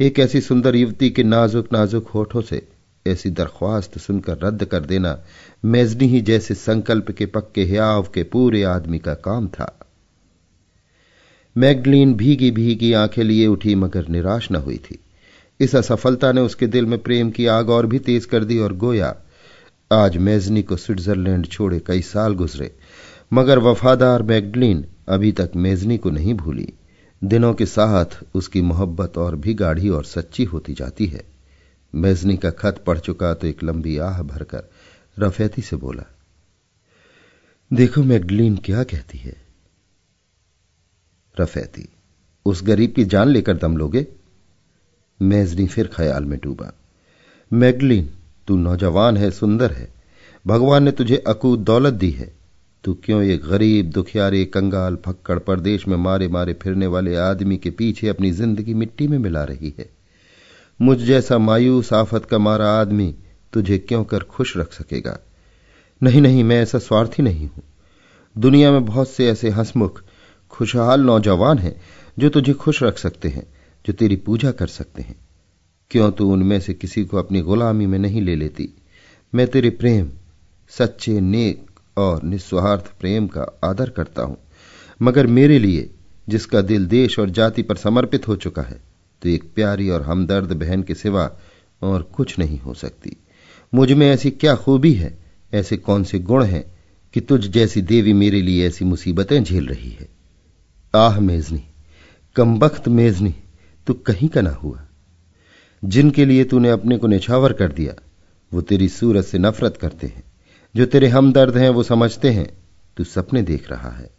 एक 0.00 0.18
ऐसी 0.18 0.40
सुंदर 0.40 0.76
युवती 0.76 1.10
के 1.10 1.22
नाजुक 1.22 1.72
नाजुक 1.72 2.08
होठों 2.08 2.42
से 2.42 2.66
ऐसी 3.06 3.30
दरख्वास्त 3.30 3.98
सुनकर 3.98 4.38
रद्द 4.38 4.64
कर 4.64 4.80
देना 4.80 5.18
मेजनी 5.64 6.06
ही 6.06 6.20
जैसे 6.20 6.54
संकल्प 6.54 7.10
के 7.10 7.26
पक्के 7.26 7.64
हयाव 7.64 8.02
के 8.14 8.22
पूरे 8.22 8.62
आदमी 8.62 8.98
का 8.98 9.14
काम 9.14 9.48
था। 9.48 9.76
मैगडलीन 11.56 12.14
भीगी 12.14 12.50
भीगी 12.50 12.92
आँखें 12.92 13.22
लिए 13.24 13.46
उठी 13.46 13.74
मगर 13.74 14.08
निराश 14.08 14.50
न 14.52 14.56
हुई 14.56 14.76
थी। 14.76 14.98
इस 15.60 15.76
असफलता 15.76 16.32
ने 16.32 16.40
उसके 16.40 16.66
दिल 16.66 16.86
में 16.86 16.98
प्रेम 16.98 17.30
की 17.30 17.46
आग 17.46 17.70
और 17.70 17.86
भी 17.86 17.98
तेज 17.98 18.24
कर 18.24 18.44
दी 18.44 18.58
और 18.58 18.72
गोया 18.72 19.14
आज 19.90 20.16
मेजनी 20.16 20.62
को 20.62 20.76
स्विट्जरलैंड 20.76 21.46
छोड़े 21.46 21.78
कई 21.80 22.02
साल 22.02 22.34
गुजरे, 22.34 22.70
मगर 23.32 23.58
वफादार 23.58 24.22
मैगडलिन 24.22 24.84
अभी 25.08 25.30
तक 25.32 25.52
मेजनी 25.56 25.96
को 25.98 26.10
नहीं 26.10 26.34
भूली। 26.34 26.72
दिनों 27.22 27.52
के 27.54 27.66
साथ 27.66 28.18
उसकी 28.34 28.60
मोहब्बत 28.62 29.18
और 29.18 29.36
भी 29.36 29.54
गाढ़ी 29.54 29.88
और 29.88 30.04
सच्ची 30.04 30.44
होती 30.44 30.74
जाती 30.74 31.06
है। 31.06 31.24
मेजनी 31.94 32.36
का 32.36 32.50
खत 32.52 32.82
पढ़ 32.86 32.98
चुका 32.98 33.32
तो 33.34 33.46
एक 33.46 33.62
लंबी 33.64 33.96
आह 33.98 34.22
भरकर 34.22 34.70
रफेती 35.16 35.62
से 35.62 35.76
बोला, 35.76 36.04
देखो 37.70 38.02
मैगडलिन 38.02 38.56
क्या 38.56 38.84
कहती 38.84 39.18
है। 39.18 39.36
रफेती, 41.34 41.88
उस 42.46 42.62
गरीब 42.64 42.92
की 42.92 43.04
जान 43.06 43.28
लेकर 43.28 43.56
दम 43.56 43.76
लोगे? 43.76 44.06
मेजनी 45.20 45.66
फिर 45.66 45.90
ख्याल 45.94 46.24
में 46.24 46.38
डूबा 46.38 46.72
मैगलिन 47.50 48.10
तू 48.46 48.56
नौजवान 48.56 49.16
है, 49.16 49.30
सुंदर 49.30 49.70
है। 49.70 49.92
भगवान 50.46 50.82
ने 50.82 50.92
तुझे 50.92 51.16
अकूत 51.16 51.58
दौलत 51.58 51.94
दी 51.94 52.10
है। 52.10 52.32
तू 52.84 52.94
क्यों 52.94 53.22
ये 53.22 53.36
गरीब, 53.36 53.90
दुखियारे, 53.90 54.44
कंगाल, 54.44 54.96
फक्कड़ 54.96 55.38
परदेश 55.38 55.88
में 55.88 55.96
मारे 55.96 56.28
मारे 56.28 56.54
फिरने 56.54 56.86
वाले 56.86 57.16
आदमी 57.16 57.56
के 57.56 57.70
पीछे 57.70 58.08
अपनी 58.08 58.30
ज़िंदगी 58.30 58.74
मिट्टी 58.74 59.08
में 59.08 59.18
मिला 59.18 59.44
रही 59.44 59.74
है? 59.78 59.90
मुझ 60.82 60.98
जैसा 60.98 61.38
मायूस 61.38 61.92
आफत 61.92 62.24
का 62.24 62.38
मारा 62.38 62.70
आदमी 62.70 63.14
तुझे 63.52 63.78
क्यों 63.78 64.04
कर 64.04 64.18
खुश 64.18 64.56
रख 64.56 64.72
सकेगा? 64.72 65.18
नहीं 66.02 66.20
नहीं, 66.20 66.44
मैं 66.44 66.62
ऐसा 66.62 66.78
स्वार्थी 66.78 67.22
नहीं 67.22 67.46
हूँ। 67.46 67.62
दुनिया 68.38 68.72
में 68.72 68.84
बहुत 68.84 69.10
से 69.10 69.28
ऐसे 69.28 69.50
हंसमुख, 69.50 70.02
खुशहाल 70.50 71.00
नौजवान 71.00 71.58
हैं 71.58 71.80
जो 72.18 72.28
तुझे 72.28 72.52
खुश 72.52 72.82
रख 72.82 72.98
सकते 72.98 73.28
हैं, 73.28 73.54
जो 73.86 73.92
तेरी 73.92 74.16
पूजा 74.16 74.50
कर 74.50 74.66
सकते 74.66 75.02
हैं। 75.02 75.29
क्यों 75.90 76.10
तू 76.12 76.32
उनमें 76.32 76.60
से 76.60 76.74
किसी 76.74 77.04
को 77.04 77.16
अपनी 77.16 77.40
गुलामी 77.40 77.86
में 77.86 77.98
नहीं 77.98 78.22
ले 78.22 78.34
लेती? 78.36 78.68
मैं 79.34 79.46
तेरे 79.46 79.70
प्रेम, 79.70 80.10
सच्चे 80.68 81.20
नेक 81.20 81.80
और 81.96 82.22
निस्वार्थ 82.22 82.92
प्रेम 83.00 83.26
का 83.26 83.46
आदर 83.64 83.90
करता 83.90 84.22
हूँ। 84.22 84.36
मगर 85.02 85.26
मेरे 85.26 85.58
लिए, 85.58 85.90
जिसका 86.28 86.60
दिल 86.60 86.86
देश 86.86 87.18
और 87.18 87.30
जाति 87.30 87.62
पर 87.62 87.76
समर्पित 87.76 88.28
हो 88.28 88.36
चुका 88.36 88.62
है 88.62 88.80
तो 89.22 89.28
एक 89.28 89.44
प्यारी 89.54 89.88
और 89.90 90.02
हमदर्द 90.02 90.52
बहन 90.52 90.82
के 90.82 90.94
सिवा 90.94 91.30
और 91.82 92.02
कुछ 92.02 92.38
नहीं 92.38 92.58
हो 92.58 92.74
सकती। 92.74 93.16
मुझमें 93.74 94.06
ऐसी 94.10 94.30
क्या 94.30 94.54
खूबी 94.54 94.92
है? 94.92 95.18
ऐसे 95.54 95.76
कौन 95.76 96.04
से 96.04 96.18
गुण 96.18 96.44
हैं 96.44 96.64
कि 97.14 97.20
तुझ 97.20 97.46
जैसी 97.46 97.82
देवी 97.82 98.12
मेरे 98.12 98.40
लिए 98.42 98.66
ऐसी 98.66 98.84
मुसीबतें 98.84 99.42
झेल 99.44 99.66
रही 99.66 99.90
है? 99.90 100.08
आह 100.94 101.20
मेजनी, 101.20 101.62
कमबख्त 102.36 102.88
मेजनी, 102.88 103.34
तू 103.86 103.94
कहीं 103.94 104.28
का 104.28 104.40
ना 104.40 104.50
हुआ। 104.50 104.86
जिनके 105.84 106.24
लिए 106.24 106.44
तूने 106.44 106.70
अपने 106.70 106.98
को 106.98 107.06
निछावर 107.06 107.52
कर 107.52 107.72
दिया, 107.72 107.94
वो 108.52 108.60
तेरी 108.60 108.88
सूरत 108.88 109.24
से 109.24 109.38
नफरत 109.38 109.76
करते 109.76 110.06
हैं। 110.06 110.24
जो 110.76 110.86
तेरे 110.86 111.08
हमदर्द 111.08 111.56
हैं, 111.56 111.70
वो 111.70 111.82
समझते 111.82 112.30
हैं, 112.30 112.50
तू 112.96 113.04
सपने 113.04 113.42
देख 113.42 113.70
रहा 113.70 113.90
है। 113.90 114.10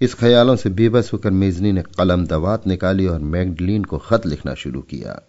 इस 0.00 0.14
ख्यालों 0.14 0.56
से 0.56 0.70
बेबस 0.70 1.12
होकर 1.12 1.30
मेजनी 1.30 1.72
ने 1.72 1.82
कलम 1.82 2.26
दवात 2.26 2.66
निकाली 2.66 3.06
और 3.06 3.18
मैगडलीन 3.18 3.84
को 3.84 3.98
खत 3.98 4.26
लिखना 4.26 4.54
शुरू 4.54 4.80
किया। 4.80 5.22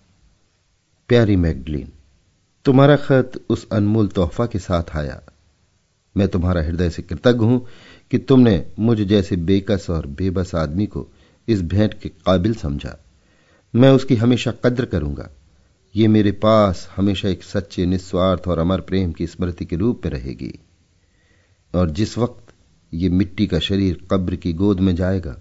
प्यारी 1.10 1.36
मैगडलीन, 1.36 1.92
तुम्हारा 2.66 2.96
खत 2.96 3.32
उस 3.50 3.68
अनमोल 3.70 4.08
तोहफा 4.08 4.46
के 4.46 4.60
साथ 4.60 4.96
आया। 4.96 5.22
मैं 6.18 6.28
तुम्हारा 6.28 6.62
हृदय 6.62 6.90
से 6.90 7.02
कृतज्ञ 7.02 7.46
हूँ 7.46 7.68
कि 8.12 8.18
तुमने 8.18 8.66
मुझ 8.80 9.02
जैसे 9.02 9.36
बेकस 9.36 9.88
और 9.90 10.08
बेबस 10.08 10.56
आदमी 10.56 10.86
को 10.86 11.08
इस 11.48 11.62
भेंट 11.62 11.94
के 11.94 12.10
काबिल 12.10 12.54
समझा। 12.54 12.98
मैं 13.76 13.90
उसकी 13.90 14.16
हमेशा 14.16 14.52
कद्र 14.52 14.86
करूँगा। 14.86 15.30
ये 15.96 16.08
मेरे 16.08 16.32
पास 16.32 16.90
हमेशा 16.96 17.30
एक 17.30 17.44
सच्चे, 17.44 17.86
निस्वार्थ 17.86 18.48
और 18.48 18.60
अमर 18.60 18.82
प्रेम 18.82 19.12
की 19.12 19.28
स्मृति 19.28 19.66
के 19.66 19.76
रूप 19.76 20.02
में 20.06 20.12
रहेगी। 20.12 20.60
और 21.76 21.90
जिस 21.90 22.18
वक्त 22.18 22.54
ये 22.94 23.10
मिट्टी 23.10 23.48
का 23.48 23.60
शरीर 23.60 24.08
कब्र 24.12 24.36
की 24.36 24.54
गोद 24.54 24.80
में 24.80 24.96
जाएगा, 24.96 25.38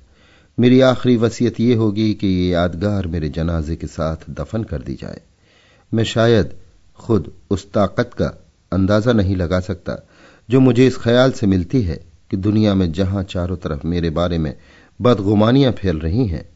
मेरी 0.59 0.81
आखिरी 0.81 1.17
वसीयत 1.17 1.61
यह 1.61 1.79
होगी 1.79 2.15
कि 2.15 2.27
ये 2.27 2.49
यादगार 2.51 3.07
मेरे 3.07 3.29
जनाजे 3.29 3.77
के 3.77 3.87
साथ 3.87 4.31
दफन 4.31 4.65
कर 4.65 4.83
दी 4.83 4.95
जाए। 4.95 5.21
मैं 5.95 6.05
शायद 6.05 6.55
खुद 6.97 7.33
उस 7.51 7.73
ताकत 7.73 8.11
का 8.15 8.27
अंदाज़ा 8.73 9.13
नहीं 9.13 9.37
लगा 9.37 9.61
सकता 9.61 10.09
जो 10.49 10.61
मुझे 10.61 10.87
इस 10.87 10.97
ख्याल 10.97 11.33
से 11.33 11.47
मिलती 11.47 11.83
है 11.83 12.07
कि 12.31 12.37
दुनिया 12.37 12.75
में 12.75 12.93
जहाँ 12.93 13.23
चारों 13.23 13.57
तरफ़ 13.57 13.87
मेरे 13.87 14.11
बारे 14.11 14.39
में 14.39 14.55
बदगुमानियाँ 15.01 15.73
फैल 15.73 15.99
रही 15.99 16.27
हैं 16.27 16.49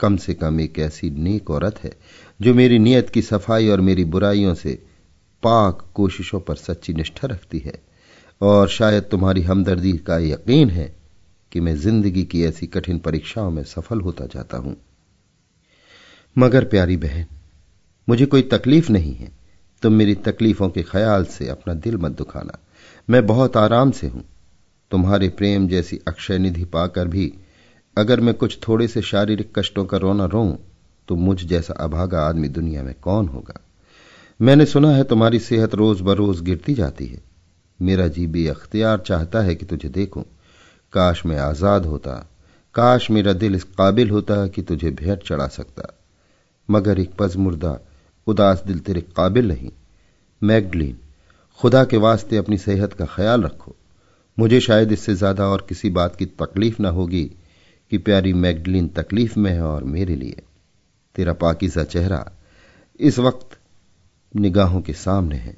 कम 0.00 0.16
से 0.16 0.34
कम 0.34 0.60
एक 0.60 0.78
ऐसी 0.78 1.10
नेक 1.10 1.50
औरत 1.50 1.84
है, 1.84 1.92
जो 2.40 2.54
मेरी 2.54 2.78
नीयत 2.78 3.10
की 3.10 3.22
सफ़ाई 3.22 3.68
और 3.68 3.80
मेरी 3.80 4.04
बुराइयों 4.04 4.54
से 4.54 4.82
पाक 5.42 5.86
कोशिशों 5.94 6.40
पर 6.40 6.54
सच्ची 6.54 6.94
निष्ठा 6.94 7.28
रखती 7.28 7.58
है। 7.58 7.82
और 8.40 8.68
शायद 8.68 9.02
तुम्हारी 9.02 9.42
हमदर्दी 9.42 9.92
का 9.92 10.18
यकीन 10.18 10.70
है 10.70 10.96
कि 11.52 11.60
मैं 11.60 11.76
ज़िंदगी 11.76 12.24
की 12.24 12.44
ऐसी 12.44 12.66
कठिन 12.66 12.98
परीक्षाओं 12.98 13.50
में 13.50 13.64
सफल 13.64 14.00
होता 14.00 14.26
जाता 14.26 14.56
हूँ। 14.56 14.76
मगर 16.38 16.64
प्यारी 16.64 16.96
बहन, 16.96 17.26
मुझे 18.08 18.26
कोई 18.26 18.42
तकलीफ़ 18.42 18.92
नहीं 18.92 19.14
है। 19.14 19.32
तुम 19.82 19.92
मेरी 19.92 20.14
तकलीफों 20.14 20.68
के 20.68 20.82
ख्याल 20.82 21.24
से 21.24 21.48
अपना 21.48 21.74
दिल 21.74 21.96
मत 21.96 22.12
दुखाना। 22.12 22.58
मैं 23.10 23.26
बहुत 23.26 23.56
आराम 23.56 23.90
से 23.90 24.06
हूँ। 24.06 24.24
तुम्हारे 24.90 25.28
प्रेम 25.28 25.68
जैसी 25.68 26.00
अक्षय 26.08 26.38
निधि 26.38 26.64
पाकर 26.64 27.08
भी 27.08 27.34
अगर 27.96 28.20
मैं 28.20 28.34
कुछ 28.34 28.58
थोड़े 28.68 28.88
से 28.88 29.02
शारीरिक 29.02 29.52
कष्टों 29.58 29.84
का 29.84 29.96
रोना 29.96 30.24
रो 30.24 30.44
तो 31.08 31.16
मुझ 31.16 31.36
जैसा 31.44 31.74
अभागा 31.74 32.20
आदमी 32.20 32.48
दुनिया 32.48 32.82
में 32.82 32.94
कौन 32.94 33.28
होगा? 33.28 33.60
मैंने 34.40 34.64
सुना 34.66 34.90
है 34.90 35.04
तुम्हारी 35.04 35.38
सेहत 35.38 35.74
रोज 35.74 36.00
बरोज 36.00 36.40
गिरती 36.40 36.74
जाती 36.74 37.06
है। 37.06 37.22
मेरा 37.80 38.08
जी 38.08 38.26
भी 38.26 38.46
अख्तियार 38.46 38.98
चाहता 38.98 39.40
है 39.40 39.54
कि 39.54 39.66
तुझे 39.66 39.88
देखूँ। 39.88 40.24
काश 40.92 41.24
मैं 41.26 41.38
आज़ाद 41.38 41.86
होता। 41.86 42.12
काश 42.74 43.10
मेरा 43.10 43.32
दिल 43.32 43.54
इस 43.54 43.64
काबिल 43.78 44.10
होता 44.10 44.46
कि 44.46 44.62
तुझे 44.62 44.90
भेंट 44.90 45.22
चढ़ा 45.22 45.46
सकता। 45.46 45.92
मगर 46.68 46.98
एक 46.98 47.14
पजमुर्दा, 47.18 47.78
उदास 48.26 48.62
दिल 48.66 48.78
तेरे 48.78 49.00
काबिल 49.16 49.48
नहीं। 49.48 49.70
मैगडलिन, 50.42 50.96
खुदा 51.60 51.84
के 51.84 51.96
वास्ते 51.96 52.36
अपनी 52.36 52.58
सेहत 52.58 52.92
का 52.92 53.04
ख्याल 53.06 53.42
रखो। 53.42 53.76
मुझे 54.38 54.60
शायद 54.60 54.92
इससे 54.92 55.14
ज़्यादा 55.14 55.48
और 55.48 55.66
किसी 55.68 55.90
बात 55.90 56.16
की 56.16 56.26
तकलीफ़ 56.26 56.82
ना 56.82 56.88
होगी 56.90 57.30
कि 57.90 57.98
प्यारी 57.98 58.32
मैगडलिन 58.32 58.88
तकलीफ़ 58.88 59.38
में 59.38 59.52
है 59.52 59.62
और 59.62 59.84
मेरे 59.84 60.16
लिए। 60.16 60.42
तेरा 61.14 61.32
पाकिजा 61.32 61.84
चेहरा 61.84 62.32
इस 63.00 63.18
वक्त 63.18 63.58
निगाहों 64.36 64.80
के 64.80 64.92
सामने 64.92 65.36
है। 65.36 65.56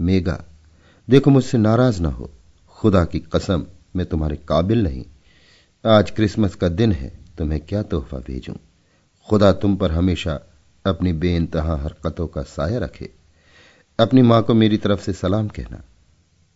मेगा 0.00 0.44
देखो 1.10 1.30
मुझसे 1.30 1.58
नाराज़ 1.58 2.02
ना 2.02 2.08
हो। 2.08 2.30
खुदा 2.68 3.04
की 3.04 3.18
कसम, 3.18 3.66
मैं 3.96 4.06
तुम्हारे 4.06 4.36
काबिल 4.36 4.82
नहीं। 4.82 5.04
आज 5.86 6.10
क्रिसमस 6.10 6.54
का 6.54 6.68
दिन 6.68 6.92
है, 6.92 7.12
तुम्हें 7.38 7.60
क्या 7.60 7.82
तोहफा 7.82 8.18
भेजूं? 8.18 8.54
खुदा 9.28 9.52
तुम 9.52 9.76
पर 9.76 9.92
हमेशा 9.92 10.40
अपनी 10.86 11.12
बे 11.12 11.36
इंतहा 11.36 11.76
हरकतों 11.76 12.26
का 12.26 12.42
साया 12.42 12.78
रखे। 12.78 13.10
अपनी 13.98 14.22
माँ 14.22 14.42
को 14.42 14.54
मेरी 14.54 14.76
तरफ़ 14.76 15.00
से 15.00 15.12
सलाम 15.12 15.48
कहना, 15.48 15.82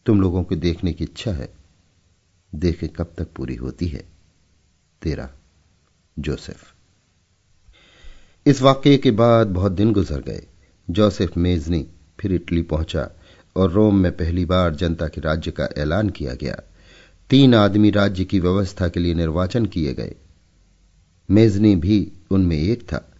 तुम 0.06 0.20
लोगों 0.20 0.42
को 0.42 0.56
देखने 0.56 0.92
की 0.92 1.04
इच्छा 1.04 1.32
है। 1.32 1.54
देखे 2.54 2.88
कब 2.88 3.12
तक 3.18 3.28
पूरी 3.36 3.54
होती 3.54 3.86
है। 3.86 4.17
तेरा, 5.02 5.30
जोसेफ। 6.18 6.74
इस 8.46 8.62
वाक्य 8.62 8.96
के 8.96 9.10
बाद 9.10 9.46
बहुत 9.46 9.72
दिन 9.72 9.92
गुजर 9.92 10.20
गए। 10.20 10.46
जोसेफ 10.90 11.36
मेजनी 11.36 11.86
फिर 12.20 12.32
इटली 12.32 12.62
पहुँचा 12.62 13.10
और 13.56 13.70
रोम 13.70 13.96
में 13.96 14.12
पहली 14.12 14.44
बार 14.44 14.74
जनता 14.74 15.08
के 15.08 15.20
राज्य 15.20 15.50
का 15.50 15.68
ऐलान 15.78 16.10
किया 16.10 16.34
गया। 16.34 16.60
तीन 17.30 17.54
आदमी 17.54 17.90
राज्य 17.90 18.24
की 18.24 18.40
व्यवस्था 18.40 18.88
के 18.88 19.00
लिए 19.00 19.14
निर्वाचन 19.14 19.66
किए 19.66 19.94
गए। 19.94 20.14
मेजनी 21.30 21.76
भी 21.76 22.12
उनमें 22.30 22.56
एक 22.56 22.82
था, 22.82 23.12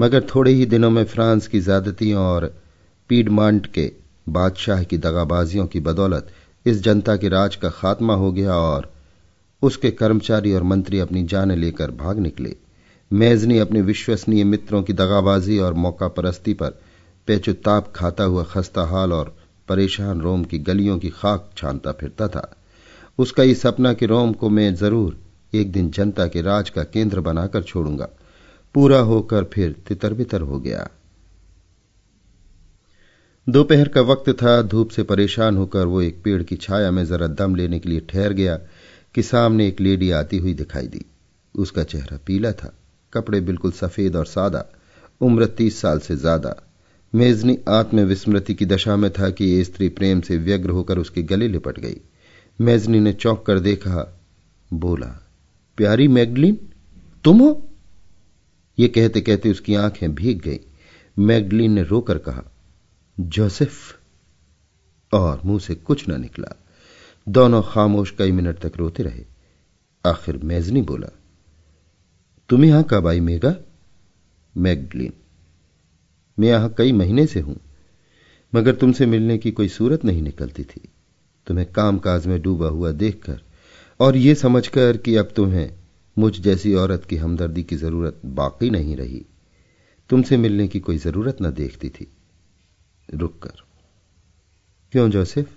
मगर 0.00 0.26
थोड़े 0.34 0.52
ही 0.52 0.66
दिनों 0.66 0.90
में 0.90 1.04
फ्रांस 1.04 1.48
की 1.48 1.60
ज्यादतियों 1.60 2.22
और 2.22 2.62
पीडमांट 3.08 3.66
के 3.66 3.92
बादशाह 4.28 4.82
की 4.82 4.98
दगाबाजियों 4.98 5.66
की 5.66 5.80
बदौलत 5.80 6.32
इस 6.66 6.82
जनता 6.82 7.16
के 7.16 7.28
राज 7.28 7.56
का 7.56 7.68
खात्मा 7.68 8.14
हो 8.14 8.32
गया 8.32 8.54
और 8.54 8.93
उसके 9.64 9.90
कर्मचारी 9.90 10.52
और 10.52 10.62
मंत्री 10.62 10.98
अपनी 10.98 11.22
जान 11.24 11.52
लेकर 11.52 11.90
भाग 11.90 12.18
निकले। 12.18 12.56
मेजनी 13.10 13.58
अपने 13.58 13.82
विश्वसनीय 13.82 14.44
मित्रों 14.44 14.82
की 14.82 14.92
दगाबाजी 14.92 15.58
और 15.58 15.74
मौका 15.74 16.08
परस्ती 16.08 16.54
पर 16.54 16.78
पेचुताप 17.28 17.92
खाता 17.96 18.24
हुआ 18.24 18.44
खस्ता 18.44 18.82
हाल 18.82 19.12
और 19.12 19.34
परेशान 19.68 20.20
रोम 20.20 20.44
की 20.44 20.58
गलियों 20.58 20.98
की 20.98 21.10
खाक 21.10 21.50
छानता 21.56 21.92
फिरता 21.92 22.28
था। 22.28 22.50
उसका 23.18 23.42
ये 23.42 23.54
सपना 23.54 23.92
कि 23.92 24.06
रोम 24.06 24.32
को 24.32 24.48
मैं 24.48 24.74
ज़रूर 24.74 25.16
एक 25.54 25.72
दिन 25.72 25.90
जनता 25.90 26.26
के 26.26 26.42
राज 26.42 26.70
का 26.70 26.84
केंद्र 26.84 27.20
बनाकर 27.20 27.62
छोड़ूँगा। 27.62 28.08
पूरा 28.74 28.98
होकर 28.98 29.44
फिर 29.44 29.74
तितर 29.88 30.14
बितर 30.14 30.40
हो 30.40 30.58
गया। 30.60 30.88
दोपहर 33.46 33.88
का 33.88 34.00
वक्त 34.00 34.30
था, 34.30 34.62
धूप 34.62 34.90
से 34.90 35.02
परेशान 35.02 35.56
होकर 35.56 35.86
वो 35.86 36.02
एक 36.02 36.22
पेड़ 36.22 36.42
की 36.42 36.56
छाया 36.56 36.90
में 36.90 37.04
जरा 37.06 37.26
दम 37.26 37.54
लेने 37.54 37.78
के 37.78 37.88
लिए 37.88 38.00
ठहर 38.00 38.32
गया। 38.32 38.58
कि 39.14 39.22
सामने 39.22 39.68
एक 39.68 39.80
लेडी 39.80 40.10
आती 40.10 40.38
हुई 40.38 40.54
दिखाई 40.54 40.86
दी। 40.86 41.04
उसका 41.54 41.82
चेहरा 41.82 42.18
पीला 42.26 42.52
था, 42.52 42.74
कपड़े 43.12 43.40
बिल्कुल 43.40 43.72
सफ़ेद 43.72 44.16
और 44.16 44.26
सादा, 44.26 44.66
उम्र 45.20 45.46
तीस 45.46 45.80
साल 45.80 45.98
से 45.98 46.16
ज़्यादा। 46.16 46.62
मेजनी 47.14 47.58
आत्मविस्मृति 47.68 48.54
की 48.54 48.66
दशा 48.66 48.96
में 48.96 49.10
था 49.10 49.30
कि 49.30 49.44
ये 49.44 49.64
स्त्री 49.64 49.88
प्रेम 49.88 50.20
से 50.20 50.36
व्यग्र 50.36 50.70
होकर 50.70 50.98
उसके 50.98 51.22
गले 51.22 51.48
लिपट 51.48 51.78
गई। 51.78 52.00
मेजनी 52.60 53.00
ने 53.00 53.12
चौंक 53.12 53.44
कर 53.46 53.58
देखा, 53.58 54.20
बोला, 54.72 55.20
प्यारी 55.76 56.08
मैगलिन, 56.08 56.58
तुम 57.24 57.38
हो? 57.38 57.70
ये 58.78 58.88
कहते 58.88 59.20
कहते 59.20 59.50
उसकी 59.50 59.74
आँखें 59.74 60.14
भीग 60.14 60.40
गई। 60.40 60.60
मैगडलिन 61.18 61.72
ने 61.72 61.82
रोकर 61.82 62.18
कहा, 62.18 62.42
जोसेफ। 63.20 63.98
और 65.12 65.40
मुँह 65.44 65.58
से 65.58 65.74
कुछ 65.74 66.08
न 66.08 66.20
निकला। 66.20 66.63
दोनों 67.26 67.62
खामोश 67.64 68.10
कई 68.10 68.32
मिनट 68.32 68.58
तक 68.58 68.76
रोते 68.76 69.02
रहे। 69.02 69.24
आखिर 70.04 70.36
मेजनी 70.44 70.82
बोला 70.82 71.08
तुम 72.50 72.64
यहाँ 72.64 72.86
कब 72.90 73.06
आई 73.06 73.20
मेगा 73.22 73.54
मैगडलिन, 74.54 75.12
मैं 76.38 76.48
यहाँ 76.48 76.74
कई 76.78 76.92
महीने 76.92 77.26
से 77.26 77.40
हूँ, 77.40 77.56
मगर 78.52 78.74
तुमसे 78.74 79.06
मिलने 79.06 79.38
की 79.38 79.50
कोई 79.50 79.68
सूरत 79.70 80.04
नहीं 80.04 80.22
निकलती 80.22 80.64
थी। 80.64 80.88
तुम्हें 81.46 81.66
कामकाज 81.72 82.26
में 82.26 82.40
डूबा 82.42 82.68
हुआ 82.68 82.90
देखकर 82.92 83.40
और 84.00 84.16
ये 84.16 84.34
समझकर 84.34 84.96
कि 84.96 85.16
अब 85.16 85.32
तुम्हें 85.36 85.70
मुझ 86.16 86.32
जैसी 86.40 86.74
औरत 86.74 87.04
की 87.04 87.16
हमदर्दी 87.16 87.62
की 87.62 87.76
ज़रूरत 87.76 88.20
बाकी 88.26 88.70
नहीं 88.70 88.96
रही, 88.96 89.24
तुमसे 90.10 90.36
मिलने 90.36 90.68
की 90.68 90.80
कोई 90.80 90.98
ज़रूरत 90.98 91.42
न 91.42 91.50
देखती 91.52 91.88
थी। 91.90 92.06
रुक 93.08 93.42
कर। 93.42 93.62
क्यों 94.92 95.10
जोसेफ? 95.10 95.48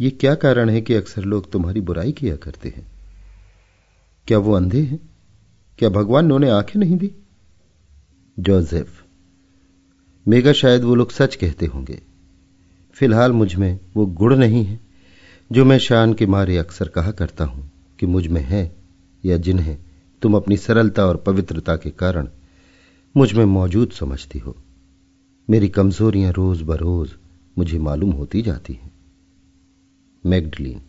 ये 0.00 0.10
क्या 0.10 0.34
कारण 0.34 0.70
है 0.70 0.80
कि 0.80 0.94
अक्सर 0.94 1.22
लोग 1.22 1.50
तुम्हारी 1.52 1.80
बुराई 1.80 2.12
किया 2.12 2.36
करते 2.36 2.68
हैं? 2.68 2.86
क्या 4.26 4.38
वो 4.38 4.52
अंधे 4.52 4.80
हैं? 4.80 4.98
क्या 5.78 5.88
भगवान 5.88 6.26
ने 6.26 6.34
उन्हें 6.34 6.50
आँखें 6.50 6.80
नहीं 6.80 6.96
दी? 6.96 7.10
जोसेफ, 8.38 9.02
मेगा 10.26 10.52
शायद 10.52 10.84
वो 10.84 10.94
लोग 10.94 11.10
सच 11.10 11.34
कहते 11.36 11.66
होंगे। 11.66 12.00
फ़िलहाल 12.92 13.32
मुझमें 13.32 13.80
वो 13.96 14.06
गुड़ 14.06 14.34
नहीं 14.34 14.64
है, 14.64 14.80
जो 15.52 15.64
मैं 15.64 15.78
शान 15.78 16.14
के 16.14 16.26
मारे 16.26 16.56
अक्सर 16.58 16.88
कहा 16.88 17.10
करता 17.10 17.44
हूँ 17.44 17.70
कि 17.98 18.06
मुझमें 18.06 18.40
है 18.40 18.76
या 19.24 19.36
जिन्हें 19.36 19.76
तुम 20.22 20.36
अपनी 20.36 20.56
सरलता 20.56 21.06
और 21.06 21.16
पवित्रता 21.16 21.76
के 21.76 21.90
कारण 21.90 22.28
मुझमें 23.16 23.44
मौजूद 23.44 23.90
समझती 23.90 24.38
हो। 24.38 24.56
मेरी 25.50 25.68
कमजोरियाँ 25.68 26.32
रोज 26.32 26.62
बरोज 26.62 27.10
मुझे 27.58 27.78
मालूम 27.78 28.10
होती 28.10 28.42
जाती 28.42 28.72
हैं। 28.72 28.99
मैगडलीन। 30.24 30.80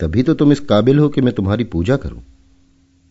तभी 0.00 0.22
तो 0.22 0.34
तुम 0.34 0.52
इस 0.52 0.60
काबिल 0.60 0.98
हो 0.98 1.08
कि 1.08 1.20
मैं 1.20 1.34
तुम्हारी 1.34 1.64
पूजा 1.64 1.96
करूँ। 1.96 2.22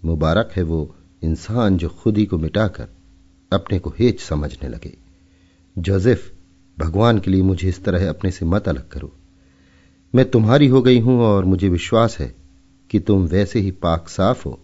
मुबारक 0.05 0.51
है 0.55 0.63
वो 0.63 0.95
इंसान 1.23 1.77
जो 1.77 1.89
खुद 1.89 2.17
ही 2.17 2.25
को 2.25 2.37
मिटाकर 2.37 2.87
अपने 3.51 3.79
को 3.79 3.93
हेच 3.99 4.19
समझने 4.19 4.69
लगे। 4.69 4.97
जोसेफ, 5.77 6.31
भगवान 6.77 7.19
के 7.19 7.31
लिए 7.31 7.41
मुझे 7.41 7.69
इस 7.69 7.83
तरह 7.83 8.09
अपने 8.09 8.31
से 8.31 8.45
मत 8.45 8.67
अलग 8.67 8.89
करो। 8.89 9.13
मैं 10.15 10.29
तुम्हारी 10.29 10.67
हो 10.67 10.81
गई 10.81 10.99
हूँ 10.99 11.19
और 11.21 11.45
मुझे 11.45 11.69
विश्वास 11.69 12.19
है 12.19 12.35
कि 12.89 12.99
तुम 12.99 13.25
वैसे 13.25 13.59
ही 13.59 13.71
पाक 13.71 14.09
साफ़ 14.09 14.47
हो, 14.47 14.59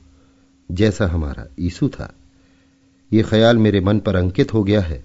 जैसा 0.71 1.07
हमारा 1.07 1.47
ईसु 1.59 1.89
था। 1.89 2.13
यह 3.13 3.23
ख्याल 3.23 3.57
मेरे 3.57 3.81
मन 3.81 3.99
पर 3.99 4.15
अंकित 4.15 4.53
हो 4.53 4.63
गया 4.63 4.81
है, 4.81 5.03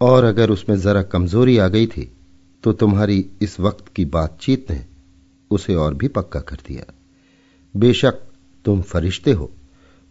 और 0.00 0.24
अगर 0.24 0.50
उसमें 0.50 0.76
जरा 0.76 1.02
कमज़ोरी 1.02 1.58
आ 1.58 1.68
गई 1.68 1.86
थी 1.86 2.12
तो 2.64 2.72
तुम्हारी 2.72 3.24
इस 3.42 3.58
वक्त 3.60 3.88
की 3.88 4.04
बातचीत 4.04 4.70
ने 4.70 4.84
उसे 5.50 5.74
और 5.74 5.94
भी 5.94 6.08
पक्का 6.08 6.40
कर 6.40 6.56
दिया। 6.66 6.92
बेशक 7.74 8.20
तुम 8.64 8.80
फरिश्ते 8.82 9.32
हो, 9.32 9.50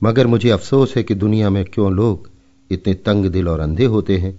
मगर 0.02 0.28
मुझे 0.28 0.50
अफसोस 0.50 0.96
है 0.98 1.04
कि 1.04 1.16
दुनिया 1.16 1.50
में 1.50 1.64
क्यों 1.66 1.92
लोग 1.94 2.30
इतने 2.70 2.94
तंग 2.96 3.26
दिल 3.26 3.48
और 3.48 3.60
अंधे 3.60 3.86
होते 3.86 4.18
हैं, 4.18 4.38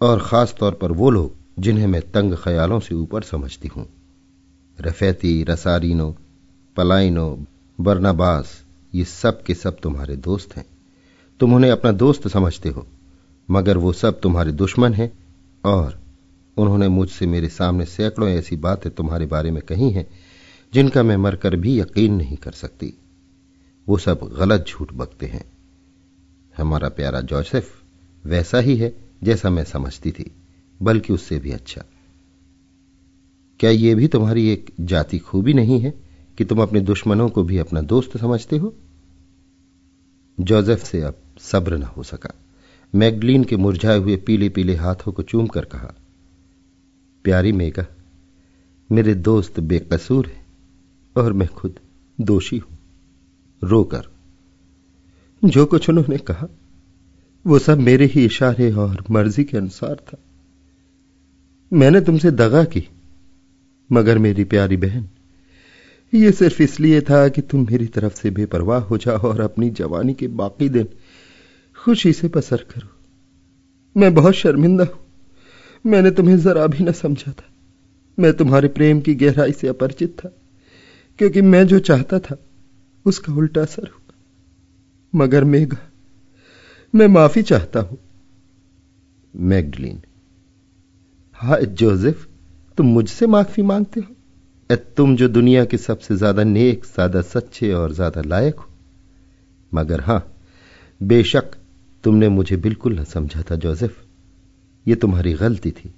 और 0.00 0.20
खास 0.20 0.54
तौर 0.60 0.74
पर 0.74 0.92
वो 0.92 1.10
लोग 1.10 1.34
जिन्हें 1.58 1.86
मैं 1.86 2.00
तंग 2.10 2.34
ख्यालों 2.34 2.80
से 2.80 2.94
ऊपर 2.94 3.22
समझती 3.22 3.68
हूँ। 3.68 3.86
रफैती, 4.78 5.42
रसारीनो 5.42 6.14
पलाइनो 6.76 7.38
बरनाबास, 7.78 8.62
ये 8.92 9.04
सब 9.04 9.42
के 9.42 9.54
सब 9.54 9.78
तुम्हारे 9.80 10.16
दोस्त 10.16 10.56
हैं। 10.56 10.64
तुम 11.40 11.54
उन्हें 11.54 11.70
अपना 11.70 11.92
दोस्त 11.92 12.28
समझते 12.28 12.68
हो, 12.68 12.86
मगर 13.48 13.76
वो 13.76 13.92
सब 13.92 14.20
तुम्हारे 14.20 14.52
दुश्मन 14.52 14.94
हैं 14.94 15.12
और 15.64 15.98
उन्होंने 16.56 16.88
मुझसे 16.88 17.26
मेरे 17.26 17.48
सामने 17.48 17.84
सैकड़ों 17.84 18.28
ऐसी 18.28 18.56
बातें 18.56 18.94
तुम्हारे 18.94 19.26
बारे 19.26 19.50
में 19.50 19.62
कही 19.62 19.90
हैं, 19.90 20.06
जिनका 20.74 21.02
मैं 21.02 21.16
मरकर 21.16 21.56
भी 21.56 21.80
यकीन 21.80 22.14
नहीं 22.14 22.36
कर 22.36 22.52
सकती। 22.52 22.94
वो 23.88 23.98
सब 23.98 24.30
गलत 24.38 24.64
झूठ 24.68 24.92
बकते 24.92 25.26
हैं। 25.26 25.44
हमारा 26.56 26.88
प्यारा 26.88 27.20
जोसेफ 27.20 27.82
वैसा 28.26 28.58
ही 28.58 28.76
है 28.76 28.96
जैसा 29.22 29.50
मैं 29.50 29.64
समझती 29.64 30.12
थी, 30.12 30.30
बल्कि 30.82 31.12
उससे 31.12 31.38
भी 31.38 31.50
अच्छा। 31.50 31.84
क्या 33.60 33.70
यह 33.70 33.94
भी 33.94 34.08
तुम्हारी 34.08 34.48
एक 34.48 34.70
जाति 34.80 35.18
खूबी 35.18 35.54
नहीं 35.54 35.80
है 35.80 35.94
कि 36.38 36.44
तुम 36.44 36.62
अपने 36.62 36.80
दुश्मनों 36.80 37.28
को 37.28 37.42
भी 37.42 37.58
अपना 37.58 37.80
दोस्त 37.80 38.16
समझते 38.16 38.56
हो? 38.56 38.74
जोसेफ 40.40 40.84
से 40.84 41.00
अब 41.00 41.18
सब्र 41.38 41.76
न 41.76 41.82
हो 41.82 42.02
सका। 42.02 42.34
मैगडलीन 42.94 43.44
के 43.44 43.56
मुरझाए 43.56 43.98
हुए 43.98 44.16
पीले 44.16 44.48
पीले 44.48 44.74
हाथों 44.74 45.12
को 45.12 45.22
चूम 45.22 45.46
कर 45.46 45.64
कहा 45.64 45.94
प्यारी 47.26 47.52
मेगा 47.52 47.86
मेरे 48.92 49.14
दोस्त 49.14 49.60
बेकसूर 49.60 50.26
है 50.26 50.46
और 51.16 51.32
मैं 51.32 51.48
खुद 51.48 51.78
दोषी 52.20 52.58
हूँ। 52.58 52.78
रोकर 53.64 54.02
जो 55.44 55.66
कुछ 55.66 55.90
उन्होंने 55.90 56.18
कहा, 56.18 56.46
वो 57.46 57.58
सब 57.58 57.78
मेरे 57.78 58.06
ही 58.06 58.24
इशारे 58.24 58.72
और 58.72 59.04
मर्ज़ी 59.10 59.44
के 59.44 59.56
अनुसार 59.56 59.94
था। 59.94 60.18
मैंने 61.72 62.00
तुमसे 62.00 62.30
दगा 62.30 62.64
की, 62.64 62.88
मगर 63.92 64.18
मेरी 64.18 64.44
प्यारी 64.44 64.76
बहन, 64.76 65.08
ये 66.14 66.32
सिर्फ़ 66.32 66.62
इसलिए 66.62 67.00
था 67.00 67.28
कि 67.28 67.42
तुम 67.42 67.66
मेरी 67.70 67.86
तरफ़ 67.86 68.14
से 68.14 68.30
बेपरवाह 68.30 68.80
हो 68.80 68.98
जाओ 68.98 69.18
और 69.18 69.40
अपनी 69.40 69.70
जवानी 69.70 70.14
के 70.14 70.28
बाकी 70.28 70.68
दिन 70.68 70.88
खुशी 71.84 72.12
से 72.12 72.28
बसर 72.28 72.56
करो। 72.56 72.88
मैं 74.00 74.14
बहुत 74.14 74.34
शर्मिंदा 74.34 74.84
हूँ। 74.84 75.05
मैंने 75.86 76.10
तुम्हें 76.10 76.38
जरा 76.38 76.66
भी 76.66 76.84
न 76.84 76.92
समझा 76.92 77.32
था। 77.32 77.44
मैं 78.18 78.32
तुम्हारे 78.32 78.68
प्रेम 78.68 79.00
की 79.00 79.14
गहराई 79.14 79.52
से 79.52 79.68
अपरिचित 79.68 80.16
था, 80.18 80.30
क्योंकि 81.18 81.42
मैं 81.42 81.66
जो 81.66 81.78
चाहता 81.80 82.18
था, 82.18 82.36
उसका 83.06 83.32
उल्टा 83.32 83.62
असर 83.62 83.82
हुआ। 83.84 84.14
मगर 85.12 85.44
मेघा, 85.44 85.78
मैं 86.94 87.06
माफ़ी 87.08 87.42
चाहता 87.42 87.80
हूँ। 87.80 87.98
मैगडलीन, 89.34 90.00
हाय 91.38 91.64
जोसेफ, 91.66 92.26
तुम 92.78 92.86
मुझसे 92.86 93.26
माफ़ी 93.26 93.62
मांगते 93.62 94.00
हो? 94.00 94.14
तुम 94.96 95.14
जो 95.16 95.28
दुनिया 95.28 95.64
के 95.64 95.76
सबसे 95.78 96.16
ज़्यादा 96.16 96.44
नेक, 96.44 96.84
ज़्यादा 96.84 97.20
सच्चे 97.24 97.72
और 97.72 97.92
ज़्यादा 97.92 98.22
लायक 98.22 98.54
हो। 98.54 98.68
मगर 99.72 100.00
हाँ, 100.00 100.32
बेशक 101.00 101.54
तुमने 102.04 102.28
मुझे 102.28 102.56
बिल्कुल 102.56 102.98
न 103.00 103.04
समझा 103.04 103.42
था 103.50 103.56
जोसेफ। 103.56 104.02
यह 104.86 104.94
तुम्हारी 104.94 105.32
गलती 105.34 105.70
थी। 105.70 105.92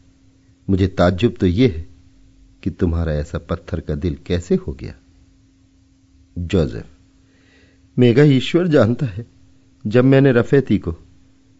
मुझे 0.68 0.86
ताज्जुब 0.88 1.34
तो 1.40 1.46
यह 1.46 1.68
है 1.68 1.86
कि 2.62 2.70
तुम्हारा 2.72 3.12
ऐसा 3.14 3.38
पत्थर 3.40 3.80
का 3.80 3.94
दिल 3.96 4.16
कैसे 4.26 4.54
हो 4.56 4.72
गया। 4.72 4.94
जोसेफ 6.36 6.86
मेगा 7.96 8.22
ईश्वर 8.24 8.66
जानता 8.68 9.06
है, 9.06 9.26
जब 9.84 10.04
मैंने 10.04 10.32
रफेती 10.32 10.78
को 10.78 10.94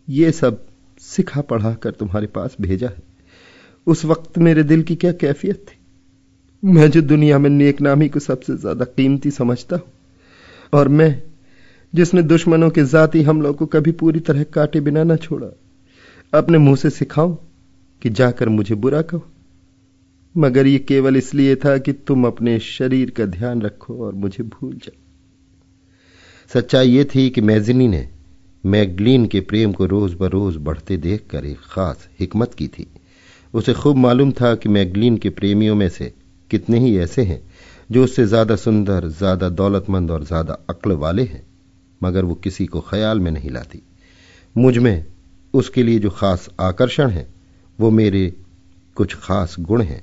ये 0.09 0.31
सब 0.33 0.65
सिखा 1.01 1.41
पढ़ा 1.43 1.73
कर 1.75 1.91
तुम्हारे 1.93 2.27
पास 2.29 2.57
भेजा 2.61 2.89
है, 2.89 3.03
उस 3.87 4.05
वक्त 4.05 4.39
मेरे 4.39 4.63
दिल 4.65 4.83
की 4.83 4.97
क्या 4.97 5.13
कैफियत 5.15 5.57
थी? 5.59 5.77
मैं 6.63 6.91
जो 6.91 7.01
दुनिया 7.03 7.39
में 7.39 7.49
नेक 7.51 7.81
नामी 7.81 8.09
को 8.09 8.21
सबसे 8.21 8.57
ज़्यादा 8.57 8.85
कीमती 8.87 9.31
समझता 9.31 9.77
हूँ, 9.77 9.93
और 10.73 10.89
मैं 10.91 11.23
जिसने 11.93 12.23
दुश्मनों 12.25 12.71
के 12.71 12.85
जाति 12.87 13.23
हमलों 13.23 13.53
को 13.55 13.67
कभी 13.67 13.93
पूरी 13.95 14.21
तरह 14.21 14.43
काटे 14.45 14.81
बिना 14.81 15.05
न 15.05 15.17
छोड़ा 15.19 15.47
अपने 16.33 16.59
मुँह 16.59 16.77
से 16.77 16.91
सिखाऊं 16.91 17.37
कि 18.03 18.11
जाकर 18.11 18.49
मुझे 18.49 18.75
बुरा 18.75 19.03
कहो। 19.03 19.23
मगर 20.35 20.67
ये 20.67 20.79
केवल 20.79 21.17
इसलिए 21.17 21.57
था 21.57 21.79
कि 21.79 21.93
तुम 21.93 22.27
अपने 22.27 22.59
शरीर 22.61 23.11
का 23.11 23.25
ध्यान 23.27 23.63
रखो 23.63 23.97
और 24.05 24.15
मुझे 24.15 24.45
भूल 24.45 24.75
जाओ। 24.75 24.97
सच्चाई 26.53 26.91
यह 26.91 27.05
थी 27.05 27.31
कि 27.31 27.41
मैजिनी 27.41 27.89
ने 27.89 28.09
मैगलीन 28.65 29.27
के 29.27 29.41
प्रेम 29.41 29.73
को 29.73 29.87
रोज 29.87 30.15
बरोज 30.15 30.57
बढ़ते 30.57 30.97
देखकर 30.97 31.45
एक 31.45 31.59
खास 31.65 32.09
हिकमत 32.21 32.55
की 32.55 32.69
थी। 32.69 32.87
उसे 33.55 33.75
खूब 33.75 33.97
मालूम 33.97 34.33
था 34.33 34.55
कि 34.55 34.69
मैगलीन 34.69 35.19
के 35.19 35.31
प्रेमियों 35.31 35.75
में 35.75 35.89
से 35.89 36.13
कितने 36.51 36.79
ही 36.79 36.97
ऐसे 36.99 37.23
हैं 37.23 37.41
जो 37.91 38.05
उससे 38.05 38.27
ज़्यादा 38.27 38.57
सुंदर, 38.57 39.09
ज़्यादा 39.09 39.49
दौलतमंद 39.49 40.11
और 40.11 40.25
ज़्यादा 40.25 40.59
अक्ल 40.71 40.93
वाले 40.93 41.23
हैं, 41.23 41.47
मगर 42.01 42.25
वो 42.25 42.35
किसी 42.35 42.67
को 42.67 42.81
ख्याल 42.81 43.21
में 43.21 43.31
नहीं 43.31 43.51
लाती। 43.51 43.83
मुझमें 44.57 45.05
उसके 45.55 45.83
लिए 45.83 45.99
जो 45.99 46.11
खास 46.11 46.49
आकर्षण 46.61 47.11
है, 47.11 47.27
वो 47.79 47.91
मेरे 47.91 48.33
कुछ 48.97 49.15
खास 49.17 49.57
गुण 49.61 49.83
हैं। 49.83 50.03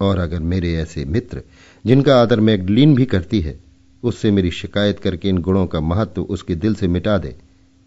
और 0.00 0.18
अगर 0.18 0.40
मेरे 0.40 0.74
ऐसे 0.74 1.04
मित्र, 1.06 1.42
जिनका 1.84 2.20
आदर 2.20 2.40
मैगलीन 2.40 2.94
भी 2.94 3.04
करती 3.06 3.40
है, 3.40 3.58
उससे 4.02 4.30
मेरी 4.30 4.50
शिकायत 4.50 4.98
करके 4.98 5.28
इन 5.28 5.38
गुणों 5.38 5.66
का 5.66 5.80
महत्व 5.80 6.22
उसके 6.24 6.54
दिल 6.56 6.74
से 6.74 6.88
मिटा 6.88 7.16
दे 7.18 7.34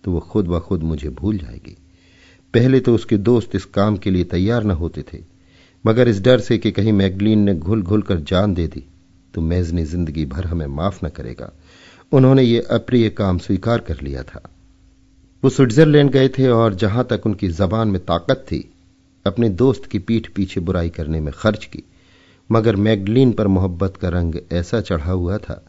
तो 0.04 0.12
वो 0.12 0.20
खुद 0.22 0.48
ब 0.48 0.60
खुद 0.60 0.84
मुझे 0.84 1.10
भूल 1.12 1.38
जाएगी। 1.38 1.76
पहले 2.54 2.80
तो 2.80 2.96
उसके 2.96 3.18
दोस्त 3.20 3.56
इस 3.56 3.66
काम 3.68 3.98
के 3.98 4.12
लिए 4.12 4.24
तैयार 4.26 4.64
न 4.64 4.72
होते 4.74 5.04
थे, 5.04 5.20
मगर 5.86 6.08
इस 6.08 6.22
डर 6.22 6.40
से 6.40 6.58
कि 6.58 6.72
कहीं 6.72 6.94
मैगलीन 6.94 7.40
ने 7.40 7.54
घुल 7.56 7.82
घुल 7.82 8.02
कर 8.02 8.20
जान 8.22 8.54
दे 8.54 8.68
दी 8.68 8.84
तो 9.34 9.42
मेजनी 9.42 9.84
ज़िंदगी 9.86 10.26
भर 10.26 10.46
हमें 10.46 10.66
माफ़ 10.70 11.06
न 11.06 11.10
करेगा। 11.10 11.52
उन्होंने 12.12 12.44
ये 12.44 12.60
अप्रिय 12.72 13.10
काम 13.12 13.38
स्वीकार 13.40 13.80
कर 13.80 14.02
लिया 14.02 14.24
था। 14.24 14.42
वो 15.44 15.50
स्विट्जरलैंड 15.50 16.10
गए 16.12 16.28
थे 16.30 16.48
और 16.48 16.74
जहाँ 16.74 17.04
तक 17.04 17.22
उनकी 17.26 17.48
जबान 17.48 17.88
में 17.88 18.00
ताकत 18.06 18.46
थी, 18.52 18.72
अपने 19.26 19.50
दोस्त 19.50 19.86
की 19.86 20.00
पीठ 20.00 20.28
पीछे 20.28 20.60
बुराई 20.60 20.90
करने 20.90 21.20
में 21.20 21.34
खर्च 21.34 21.66
की। 21.66 21.84
मगर 22.52 22.76
मैगलीन 22.76 23.32
पर 23.32 23.48
मोहब्बत 23.48 23.98
का 23.98 24.10
रंग 24.10 24.36
ऐसा 24.52 24.82
चढ़ा 24.82 25.12
हुआ 25.12 25.38
था 25.38 25.66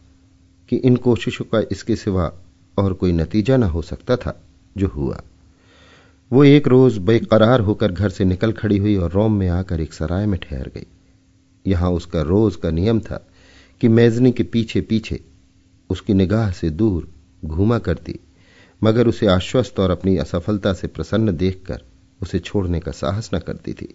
कि 0.69 0.75
इन 0.75 0.95
कोशिशों 0.95 1.45
का 1.45 1.59
इसके 1.71 1.95
सिवा 1.95 2.31
और 2.77 2.93
कोई 2.93 3.11
नतीजा 3.11 3.57
न 3.57 3.63
हो 3.63 3.81
सकता 3.81 4.15
था 4.15 4.41
जो 4.77 4.87
हुआ। 4.87 5.21
वो 6.31 6.43
एक 6.43 6.67
रोज 6.67 6.97
बेकरार 6.97 7.59
होकर 7.59 7.91
घर 7.91 8.09
से 8.09 8.25
निकल 8.25 8.51
खड़ी 8.51 8.77
हुई 8.77 8.95
और 8.95 9.11
रोम 9.11 9.33
में 9.33 9.49
आकर 9.49 9.81
एक 9.81 9.93
सराय 9.93 10.25
में 10.25 10.39
ठहर 10.39 10.71
गई। 10.75 10.87
यहाँ 11.67 11.91
उसका 11.91 12.21
रोज 12.21 12.55
का 12.55 12.71
नियम 12.71 12.99
था 12.99 13.27
कि 13.81 13.87
मेजनी 13.87 14.31
के 14.31 14.43
पीछे 14.43 14.81
पीछे 14.81 15.19
उसकी 15.89 16.13
निगाह 16.13 16.51
से 16.51 16.69
दूर 16.69 17.07
घूमा 17.45 17.79
करती। 17.79 18.19
मगर 18.81 19.07
उसे 19.07 19.27
आश्वस्त 19.27 19.79
और 19.79 19.91
अपनी 19.91 20.15
असफलता 20.17 20.73
से 20.73 20.87
प्रसन्न 20.87 21.35
देखकर 21.37 21.81
उसे 22.21 22.39
छोड़ने 22.39 22.79
का 22.79 22.91
साहस 22.91 23.29
न 23.33 23.39
करती 23.39 23.73
थी। 23.73 23.93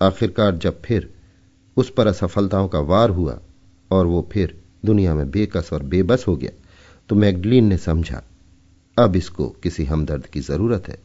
आखिरकार 0.00 0.56
जब 0.56 0.80
फिर 0.82 1.12
उस 1.76 1.90
पर 1.90 2.06
असफलताओं 2.06 2.68
का 2.68 2.78
वार 2.82 3.10
हुआ 3.10 3.38
और 3.90 4.06
वो 4.06 4.28
फिर 4.32 4.58
दुनिया 4.84 5.14
में 5.14 5.30
बेकस 5.30 5.70
और 5.72 5.82
बेबस 5.84 6.24
हो 6.28 6.36
गया 6.36 6.50
तो 7.10 7.14
मैगडलीन 7.16 7.64
ने 7.64 7.76
समझा, 7.78 8.22
अब 8.96 9.16
इसको 9.16 9.48
किसी 9.62 9.84
हमदर्द 9.84 10.26
की 10.26 10.40
ज़रूरत 10.40 10.88
है। 10.88 10.98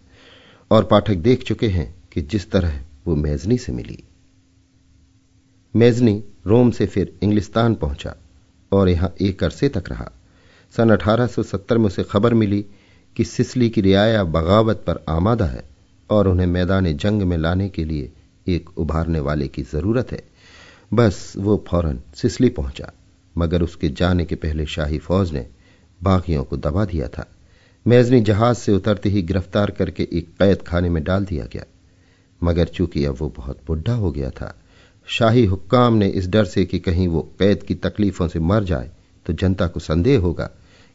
और 0.72 0.84
पाठक 0.84 1.16
देख 1.18 1.44
चुके 1.44 1.68
हैं 1.68 1.94
कि 2.12 2.22
जिस 2.22 2.50
तरह 2.52 2.80
वो 3.08 3.16
मेजनी 3.16 3.58
से 3.58 3.72
मिली। 3.72 4.04
मेजनी 5.74 6.24
रोम 6.48 6.72
से 6.72 6.86
फिर 6.86 7.14
इंग्लिस्तान 7.24 7.76
पहुँचा 7.76 8.16
और 8.72 8.90
यहाँ 8.90 9.14
एक 9.22 9.44
अरसे 9.44 9.70
तक 9.70 9.90
रहा। 9.90 10.12
सन 10.74 10.90
1870 10.90 11.78
में 11.78 11.86
उसे 11.86 12.04
खबर 12.04 12.34
मिली 12.34 12.66
कि 13.20 13.26
सिसली 13.26 13.70
की 13.70 13.82
रियाया 13.82 14.24
बगावत 14.24 14.84
पर 14.88 15.04
आमादा 15.10 15.46
है 15.46 15.64
और 16.10 16.28
उन्हें 16.28 16.46
मैदान 16.48 16.86
जंग 16.94 17.22
में 17.22 17.38
लाने 17.38 17.70
के 17.70 17.84
लिए 17.86 18.12
एक 18.48 18.70
उभारने 18.78 19.20
वाले 19.20 19.48
की 19.48 19.62
ज़रूरत 19.62 20.12
है। 20.12 20.22
बस 20.94 21.34
वो 21.38 21.66
फ़ौरन 21.68 22.00
सिसली 22.16 22.50
पहुँचा, 22.50 22.92
मगर 23.36 23.62
उसके 23.62 23.90
जाने 23.90 24.26
के 24.26 24.36
पहले 24.36 24.66
शाही 24.66 24.98
फौज 24.98 25.32
ने 25.32 25.46
बागियों 26.02 26.44
को 26.44 26.58
दबा 26.58 26.86
दिया 26.86 27.08
था। 27.08 27.26
मेजनी 27.86 28.22
जहाज़ 28.22 28.58
से 28.58 28.72
उतरते 28.72 29.10
ही 29.10 29.22
गिरफ़्तार 29.22 29.72
करके 29.72 30.08
एक 30.14 30.30
कैद 30.40 30.62
खाने 30.62 30.90
में 30.90 31.04
डाल 31.04 31.26
दिया 31.26 31.46
गया। 31.46 31.66
मगर 32.42 32.68
चूँकि 32.68 33.06
अब 33.06 33.16
वो 33.20 33.34
बहुत 33.38 33.62
बुढ़ा 33.68 33.94
हो 33.94 34.12
गया 34.12 34.30
था, 34.30 34.54
शाही 35.08 35.46
हुक्काम 35.46 35.94
ने 35.94 36.08
इस 36.08 36.28
डर 36.28 36.46
से 36.46 36.66
कि 36.66 36.80
कहीं 36.80 37.08
वो 37.08 37.22
कैद 37.40 37.64
की 37.64 37.76
तकलीफों 37.76 38.28
से 38.28 38.40
मर 38.40 38.64
जाए 38.64 38.90
तो 39.26 39.34
जनता 39.34 39.68
को 39.68 39.80
संदेह 39.80 40.20
होगा 40.20 40.50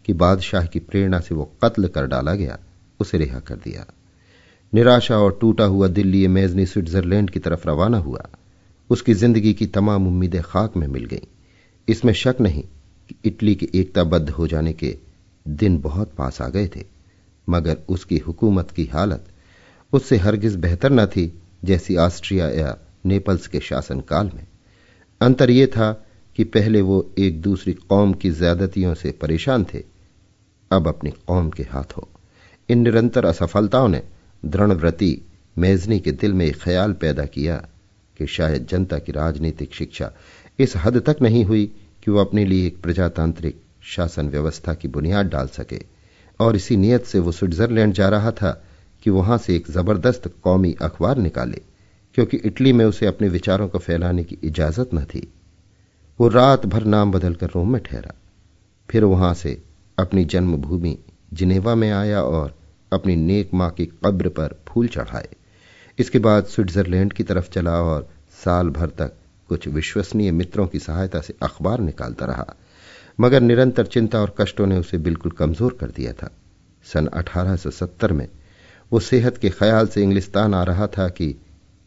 कि 0.05 0.13
बादशाह 0.13 0.67
की 0.67 0.79
प्रेरणा 0.79 1.21
से 1.21 1.35
वो 1.35 1.51
कत्ल 1.65 1.89
कर 1.89 2.07
डाला 2.07 2.35
गया, 2.35 2.59
उसे 3.01 3.19
रिहा 3.19 3.41
कर 3.41 3.55
दिया। 3.55 3.87
निराशा 4.73 5.19
और 5.19 5.39
टूटा 5.41 5.65
हुआ 5.65 5.89
दिल्ली 5.89 6.27
मेजनी 6.29 6.67
स्विट्जरलैंड 6.67 7.31
की 7.31 7.41
तरफ़ 7.41 7.69
रवाना 7.69 7.99
हुआ। 7.99 8.27
उसकी 8.91 9.15
ज़िंदगी 9.15 9.53
की 9.55 9.67
तमाम 9.67 10.07
उम्मीदें 10.07 10.43
खाक 10.43 10.77
में 10.77 10.87
मिल 10.87 11.05
गईं। 11.05 11.27
इसमें 11.89 12.13
शक 12.13 12.37
नहीं 12.41 12.63
कि 13.11 13.15
इटली 13.25 13.55
के 13.55 13.69
एकताबद्ध 13.75 14.31
हो 14.31 14.47
जाने 14.47 14.73
के 14.73 14.97
दिन 15.47 15.79
बहुत 15.79 16.13
पास 16.15 16.41
आ 16.43 16.49
गए 16.49 16.67
थे, 16.67 16.85
मगर 17.49 17.79
उसकी 17.89 18.19
हुकूमत 18.19 18.71
की 18.71 18.85
हालत 18.85 19.27
उससे 19.93 20.17
हरगिज 20.17 20.57
बेहतर 20.57 20.93
न 20.93 21.07
थी, 21.07 21.33
जैसी 21.65 21.97
ऑस्ट्रिया 21.97 22.49
या 22.49 22.77
नेपल्स 23.07 23.47
के 23.47 23.61
शासनकाल 23.61 24.31
में। 24.35 24.47
अंतर 25.21 25.51
यह 25.51 25.67
था 25.67 25.93
कि 26.37 26.45
पहले 26.45 26.81
वो 26.81 27.15
एक 27.19 27.41
दूसरी 27.43 27.73
कौम 27.73 28.13
की 28.13 28.31
ज्यादतियों 28.31 28.95
से 28.95 29.11
परेशान 29.13 29.65
थे 29.65 29.94
अब 30.75 30.89
अपनी 30.89 31.11
कौम 31.27 31.51
के 31.51 31.63
हाथों 31.63 32.07
इन 32.69 32.79
निरंतर 32.79 33.25
असफलताओं 33.25 33.89
ने 33.89 34.03
दृढ़व्रती, 34.43 35.21
मेजनी 35.57 35.99
के 36.01 36.13
दिल 36.13 36.33
में 36.33 36.45
एक 36.47 36.57
ख्याल 36.57 36.93
पैदा 36.93 37.25
किया 37.27 37.57
कि 38.17 38.27
शायद 38.27 38.67
जनता 38.67 38.99
की 38.99 39.13
राजनीतिक 39.13 39.75
शिक्षा 39.75 40.11
इस 40.59 40.77
हद 40.77 41.03
तक 41.07 41.23
नहीं 41.23 41.45
हुई 41.45 41.65
कि 42.05 42.11
वह 42.11 42.21
अपने 42.21 42.45
लिए 42.45 42.67
एक 42.67 42.81
प्रजातांत्रिक 42.83 43.61
शासन 43.85 44.29
व्यवस्था 44.29 44.75
की 44.75 44.89
बुनियाद 44.89 45.27
डाल 45.27 45.47
सके। 45.49 45.81
और 46.41 46.57
इसी 46.57 46.77
नियत 46.77 47.05
से 47.05 47.19
वो 47.19 47.33
स्विट्जरलैंड 47.33 47.93
जा 47.95 48.09
रहा 48.09 48.31
था 48.33 48.51
कि 49.03 49.11
वहाँ 49.11 49.39
से 49.39 49.57
एक 49.57 49.71
ज़बरदस्त 49.71 50.29
कौमी 50.45 50.75
अखबार 50.83 51.19
निकाले, 51.19 51.61
क्योंकि 52.15 52.37
इटली 52.37 52.73
में 52.73 52.85
उसे 52.85 53.07
अपने 53.07 53.29
विचारों 53.29 53.69
को 53.69 53.79
फैलाने 53.79 54.25
की 54.25 54.39
इजाज़त 54.45 54.95
न 54.95 55.05
थी। 55.05 55.29
वो 56.21 56.29
रात 56.29 56.67
भर 56.67 56.85
नाम 56.87 57.13
बदलकर 57.13 57.47
रोम 57.47 57.73
में 57.73 57.83
ठहरा, 57.83 58.15
फिर 58.89 59.05
वहाँ 59.05 59.33
से 59.35 59.61
अपनी 59.99 60.25
जन्मभूमि 60.25 60.99
जिनेवा 61.33 61.75
में 61.75 61.91
आया 61.91 62.23
और 62.23 62.55
अपनी 62.93 63.17
नेक 63.17 63.51
माँ 63.55 63.71
की 63.71 63.87
कब्र 63.87 64.29
पर 64.29 64.61
फूल 64.69 64.89
चढ़ाए। 64.89 65.29
इसके 65.99 66.19
बाद 66.19 66.45
स्विट्जरलैंड 66.45 67.13
की 67.13 67.23
तरफ़ 67.23 67.51
चला 67.51 67.73
और 67.73 68.09
साल 68.45 68.69
भर 68.69 68.89
तक 68.89 69.13
कुछ 69.49 69.69
विश्वसनीय 69.69 70.33
मित्रों 70.33 70.67
की 70.67 70.79
सहायता 70.79 71.21
से 71.21 71.35
अखबार 71.43 71.81
निकालता 71.81 72.27
रहा। 72.27 72.55
मगर 73.21 73.41
निरंतर 73.41 73.87
चिंता 73.87 74.21
और 74.21 74.35
कष्टों 74.41 74.67
ने 74.67 74.79
उसे 74.79 74.99
बिल्कुल 74.99 75.33
कमज़ोर 75.33 75.77
कर 75.81 75.91
दिया 75.91 76.13
था। 76.13 76.31
सन 76.85 77.07
1870 77.07 78.13
में 78.13 78.29
वो 78.93 79.01
सेहत 79.01 79.39
के 79.39 79.49
ख्याल 79.49 79.87
से 79.87 80.03
इंग्लिस्तान 80.03 80.55
आ 80.55 80.63
रहा 80.63 80.87
था 80.87 81.09
कि 81.09 81.35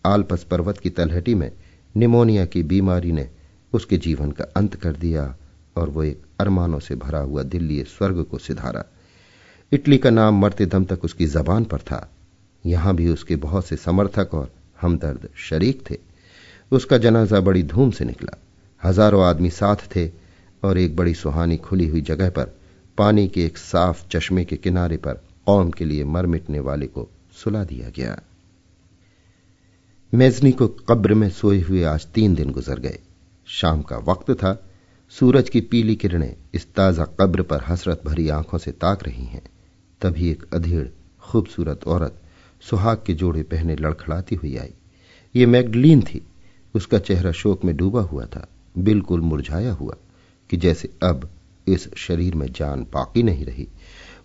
आलपस 0.05 0.43
पर्वत 0.43 0.77
की 0.77 0.89
तलहटी 0.89 1.35
में 1.35 1.51
निमोनिया 1.95 2.45
की 2.45 2.63
बीमारी 2.63 3.11
ने 3.11 3.29
उसके 3.73 3.97
जीवन 3.97 4.31
का 4.31 4.43
अंत 4.57 4.75
कर 4.75 4.91
दिया 4.91 5.35
और 5.77 5.89
वो 5.89 6.03
एक 6.03 6.21
अरमानों 6.39 6.79
से 6.79 6.95
भरा 6.95 7.19
हुआ 7.19 7.43
दिल्ली 7.45 7.83
स्वर्ग 7.87 8.23
को 8.23 8.37
सिधारा। 8.37 8.83
इटली 9.71 9.97
का 9.97 10.09
नाम 10.09 10.41
मरते 10.41 10.65
दम 10.65 10.85
तक 10.85 11.03
उसकी 11.03 11.25
जबान 11.27 11.65
पर 11.65 11.81
था। 11.81 12.07
यहाँ 12.63 12.95
भी 12.95 13.09
उसके 13.09 13.35
बहुत 13.35 13.65
से 13.65 13.75
समर्थक 13.77 14.33
और 14.33 14.51
हमदर्द 14.81 15.27
शरीक 15.39 15.83
थे। 15.89 15.97
उसका 16.71 16.97
जनाजा 16.97 17.39
बड़ी 17.39 17.63
धूम 17.63 17.91
से 17.91 18.05
निकला। 18.05 18.37
हज़ारों 18.83 19.23
आदमी 19.25 19.49
साथ 19.49 19.87
थे 19.95 20.09
और 20.63 20.77
एक 20.77 20.95
बड़ी 20.95 21.13
सुहानी 21.13 21.57
खुली 21.57 21.87
हुई 21.87 22.01
जगह 22.01 22.29
पर 22.29 22.55
पानी 22.97 23.27
के 23.27 23.45
एक 23.45 23.57
साफ़ 23.57 24.07
चश्मे 24.11 24.45
के 24.45 24.55
किनारे 24.55 24.97
पर 24.97 25.21
कौम 25.45 25.71
के 25.71 25.85
लिए 25.85 26.03
मर 26.05 26.25
मिटने 26.25 26.59
वाले 26.59 26.87
को 26.87 27.07
सुला 27.33 27.63
दिया 27.63 27.89
गया। 27.89 28.17
मेजनी 30.13 30.51
को 30.51 30.67
कब्र 30.67 31.13
में 31.13 31.29
सोए 31.29 31.59
हुए 31.61 31.83
आज 31.83 32.05
तीन 32.05 32.35
दिन 32.35 32.51
गुजर 32.51 32.79
गए। 32.79 32.99
शाम 33.47 33.81
का 33.81 33.97
वक्त 33.97 34.31
था 34.31 34.53
सूरज 35.11 35.49
की 35.49 35.59
पीली 35.61 35.95
किरणें 35.95 36.33
इस 36.53 36.65
ताज़ा 36.75 37.05
कब्र 37.19 37.41
पर 37.41 37.61
हसरत 37.67 38.01
भरी 38.05 38.27
आँखों 38.29 38.57
से 38.57 38.71
ताक 38.71 39.03
रही 39.03 39.25
हैं, 39.25 39.41
तभी 40.01 40.29
एक 40.29 40.43
अधेड़ 40.53 40.87
खूबसूरत 41.23 41.87
औरत 41.87 42.21
सुहाग 42.63 43.03
के 43.05 43.13
जोड़े 43.13 43.43
पहने 43.43 43.75
लड़खड़ाती 43.75 44.35
हुई 44.35 44.55
आई। 44.57 44.73
ये 45.35 45.45
मैगडलीन 45.45 46.01
थी। 46.01 46.21
उसका 46.75 46.99
चेहरा 46.99 47.31
शोक 47.31 47.63
में 47.65 47.75
डूबा 47.77 48.01
हुआ 48.01 48.25
था, 48.25 48.47
बिल्कुल 48.77 49.21
मुरझाया 49.21 49.71
हुआ, 49.73 49.95
कि 50.49 50.57
जैसे 50.57 50.89
अब 51.03 51.29
इस 51.67 51.89
शरीर 51.97 52.35
में 52.35 52.47
जान 52.51 52.83
बाकी 52.93 53.23
नहीं 53.23 53.45
रही। 53.45 53.67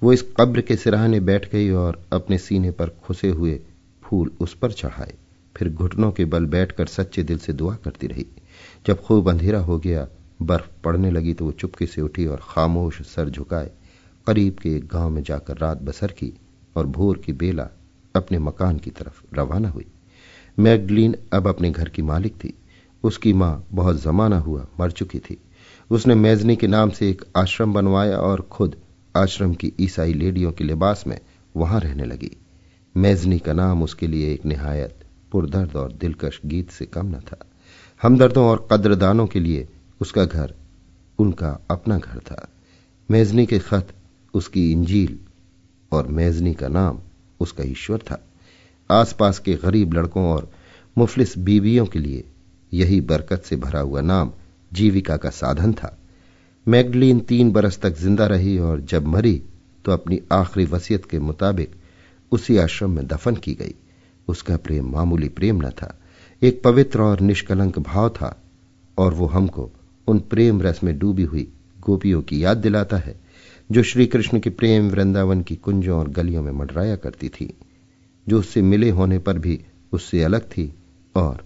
वो 0.03 0.13
इस 0.13 0.23
कब्र 0.37 0.61
के 0.61 0.77
सिराहने 0.77 1.21
बैठ 1.21 1.51
गई 1.53 1.71
और 1.71 2.03
अपने 2.13 2.39
सीने 2.39 2.71
पर 2.71 2.89
खुसे 3.05 3.29
हुए 3.29 3.61
फूल 4.03 4.31
उस 4.41 4.55
पर 4.55 4.73
चढ़ाए। 4.73 5.15
फिर 5.57 5.69
घुटनों 5.69 6.11
के 6.13 6.25
बल 6.25 6.47
बैठकर 6.47 6.87
सच्चे 6.87 7.23
दिल 7.23 7.39
से 7.39 7.53
दुआ 7.53 7.75
करती 7.75 8.07
रही। 8.07 8.27
जब 8.87 9.03
खूब 9.03 9.31
अंधेरा 9.31 9.61
हो 9.61 9.79
गया 9.79 10.07
बर्फ़ 10.47 10.69
पड़ने 10.85 11.11
लगी 11.11 11.35
तो 11.35 11.45
वो 11.45 11.53
चुपके 11.53 11.87
से 11.87 12.03
उठी 12.03 12.27
और 12.27 12.41
खामोश 12.43 13.03
सर 13.03 13.31
झुकाए। 13.31 13.71
करीब 14.27 14.57
के 14.63 14.77
एक 14.77 14.87
गाँव 14.87 15.11
में 15.11 15.23
जाकर 15.23 15.59
रात 15.59 15.83
बसर 15.83 16.13
की 16.13 16.33
और 16.77 16.87
भोर 16.87 17.19
की 17.19 17.33
बेला 17.33 17.69
अपने 18.17 18.39
मकान 18.39 18.79
की 18.79 18.91
तरफ़ 18.91 19.23
रवाना 19.35 19.69
हुई। 19.69 19.87
मैगडलीन 20.59 21.17
अब 21.33 21.49
अपने 21.49 21.71
घर 21.71 21.89
की 21.89 22.03
मालिक 22.03 22.35
थी। 22.35 22.55
उसकी 23.05 23.33
माँ 23.33 23.67
बहुत 23.73 24.03
जमाना 24.03 24.39
हुआ 24.39 24.67
मर 24.81 24.91
चुकी 24.91 25.19
थी। 25.19 25.39
उसने 25.91 26.15
मेजनी 26.15 26.57
के 26.57 26.67
नाम 26.67 26.91
से 26.91 27.11
एक 27.11 27.25
आश्रम 27.37 27.73
बनवाया 27.73 28.19
और 28.19 28.41
खुद 28.41 28.77
आश्रम 29.17 29.55
की 29.55 29.73
ईसाई 29.81 30.13
लेडियों 30.15 30.53
के 30.53 30.65
लिबास 30.65 31.05
में 31.07 31.21
वहाँ 31.57 31.81
रहने 31.81 32.05
लगी। 32.05 32.37
मेजनी 32.97 33.39
का 33.39 33.53
नाम 33.53 33.83
उसके 33.83 34.07
लिए 34.07 34.33
एक 34.33 34.45
निहायत 34.47 35.05
पुरदर्द 35.33 35.77
और 35.77 35.93
दिलकश 35.93 36.41
गीत 36.47 36.71
से 36.71 36.87
कम 36.87 37.07
न 37.07 37.15
था। 37.15 37.51
हमदर्दों 38.03 38.47
और 38.47 38.69
कद्रदानों 38.73 39.27
के 39.27 39.41
लिए 39.41 39.69
उसका 40.03 40.25
घर, 40.25 40.55
उनका 41.19 41.59
अपना 41.71 41.99
घर 41.99 42.19
था। 42.21 42.49
मेजनी 43.09 43.47
के 43.47 43.59
खत, 43.59 43.89
उसकी 44.35 44.71
इंजील 44.73 45.19
और 45.93 46.07
मेजनी 46.09 46.55
का 46.55 46.69
नाम 46.71 46.99
उसका 47.41 47.65
ईश्वर 47.65 47.99
था। 48.01 48.23
आसपास 48.91 49.39
के 49.39 49.55
गरीब 49.55 49.95
लड़कों 49.95 50.25
और 50.27 50.51
मुफलिस 50.97 51.37
बीवियों 51.39 51.87
के 51.87 51.99
लिए 51.99 52.25
यही 52.73 53.01
बरकत 53.03 53.43
से 53.43 53.57
भरा 53.57 53.81
हुआ 53.81 54.01
नाम 54.03 54.33
जीविका 54.73 55.17
का 55.17 55.31
साधन 55.31 55.73
था। 55.73 55.97
मैगडलीन 56.67 57.21
तीन 57.21 57.51
बरस 57.53 57.79
तक 57.81 57.97
ज़िंदा 57.99 58.27
रही 58.27 58.59
और 58.61 58.81
जब 58.83 59.07
मरी 59.07 59.43
तो 59.85 59.93
अपनी 59.93 60.21
आखिरी 60.33 60.65
वसीयत 60.67 61.05
के 61.05 61.19
मुताबिक 61.21 61.75
उसी 62.33 62.57
आश्रम 62.57 62.91
में 62.91 63.07
दफन 63.07 63.37
की 63.37 63.55
गई। 63.55 63.75
उसका 64.29 64.57
प्रेम 64.57 64.91
मामूली 64.93 65.29
प्रेम 65.29 65.63
न 65.63 65.71
था। 65.73 65.95
एक 66.43 66.63
पवित्र 66.63 67.01
और 67.03 67.21
निष्कलंक 67.21 67.79
भाव 67.79 68.09
था 68.11 68.37
और 68.99 69.15
वो 69.15 69.27
हमको 69.27 69.71
उन 70.09 70.21
प्रेम 70.21 70.63
रस 70.63 70.83
में 70.85 70.99
डूबी 70.99 71.23
हुई 71.23 71.53
गोपियों 71.81 72.23
की 72.23 72.45
याद 72.45 72.57
दिलाता 72.57 72.97
है, 72.97 73.21
जो 73.73 73.83
श्री 73.83 74.07
कृष्ण 74.07 74.41
के 74.41 74.51
प्रेम 74.51 74.89
वृंदावन 74.89 75.43
की 75.43 75.57
कुंजों 75.57 75.99
और 75.99 76.09
गलियों 76.09 76.43
में 76.43 76.53
मंडराया 76.53 76.97
करती 76.97 77.29
थी, 77.29 77.55
जो 78.29 78.41
उससे 78.41 78.63
मिले 78.63 78.91
होने 78.91 79.19
पर 79.19 79.39
भी 79.39 79.65
उससे 79.93 80.23
अलग 80.23 80.41
थी 80.41 80.75
और 81.17 81.45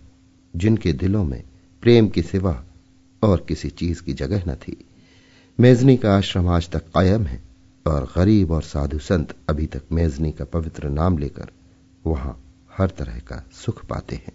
जिनके 0.56 0.92
दिलों 0.92 1.24
में 1.24 1.42
प्रेम 1.82 2.08
की 2.08 2.22
सिवा 2.22 2.64
और 3.22 3.44
किसी 3.48 3.70
चीज़ 3.70 4.02
की 4.02 4.12
जगह 4.12 4.44
न 4.48 4.54
थी। 4.54 4.76
मेजनी 5.60 5.96
का 5.96 6.16
आश्रम 6.16 6.48
आज 6.48 6.70
तक 6.70 6.88
कायम 6.94 7.22
है 7.22 7.42
और 7.86 8.12
गरीब 8.16 8.50
और 8.50 8.62
साधु 8.62 8.98
संत 8.98 9.34
अभी 9.48 9.66
तक 9.66 9.82
मेजनी 9.92 10.32
का 10.32 10.44
पवित्र 10.44 10.88
नाम 10.88 11.18
लेकर 11.18 11.50
वहाँ 12.06 12.42
हर 12.78 12.90
तरह 12.90 13.18
का 13.18 13.44
सुख 13.52 13.86
पाते 13.86 14.16
हैं। 14.16 14.32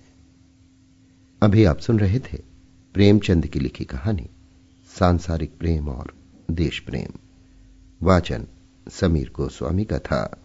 अभी 1.41 1.63
आप 1.63 1.79
सुन 1.79 1.99
रहे 1.99 2.19
थे 2.19 2.50
प्रेमचंद 2.93 3.47
की 3.47 3.59
लिखी 3.59 3.85
कहानी 3.85 4.29
सांसारिक 4.99 5.57
प्रेम 5.59 5.89
और 5.89 6.13
देश 6.51 6.79
प्रेम। 6.79 7.13
वाचन 8.05 8.47
समीर 8.91 9.31
गोस्वामी 9.35 9.85
का 9.85 9.99
था। 9.99 10.40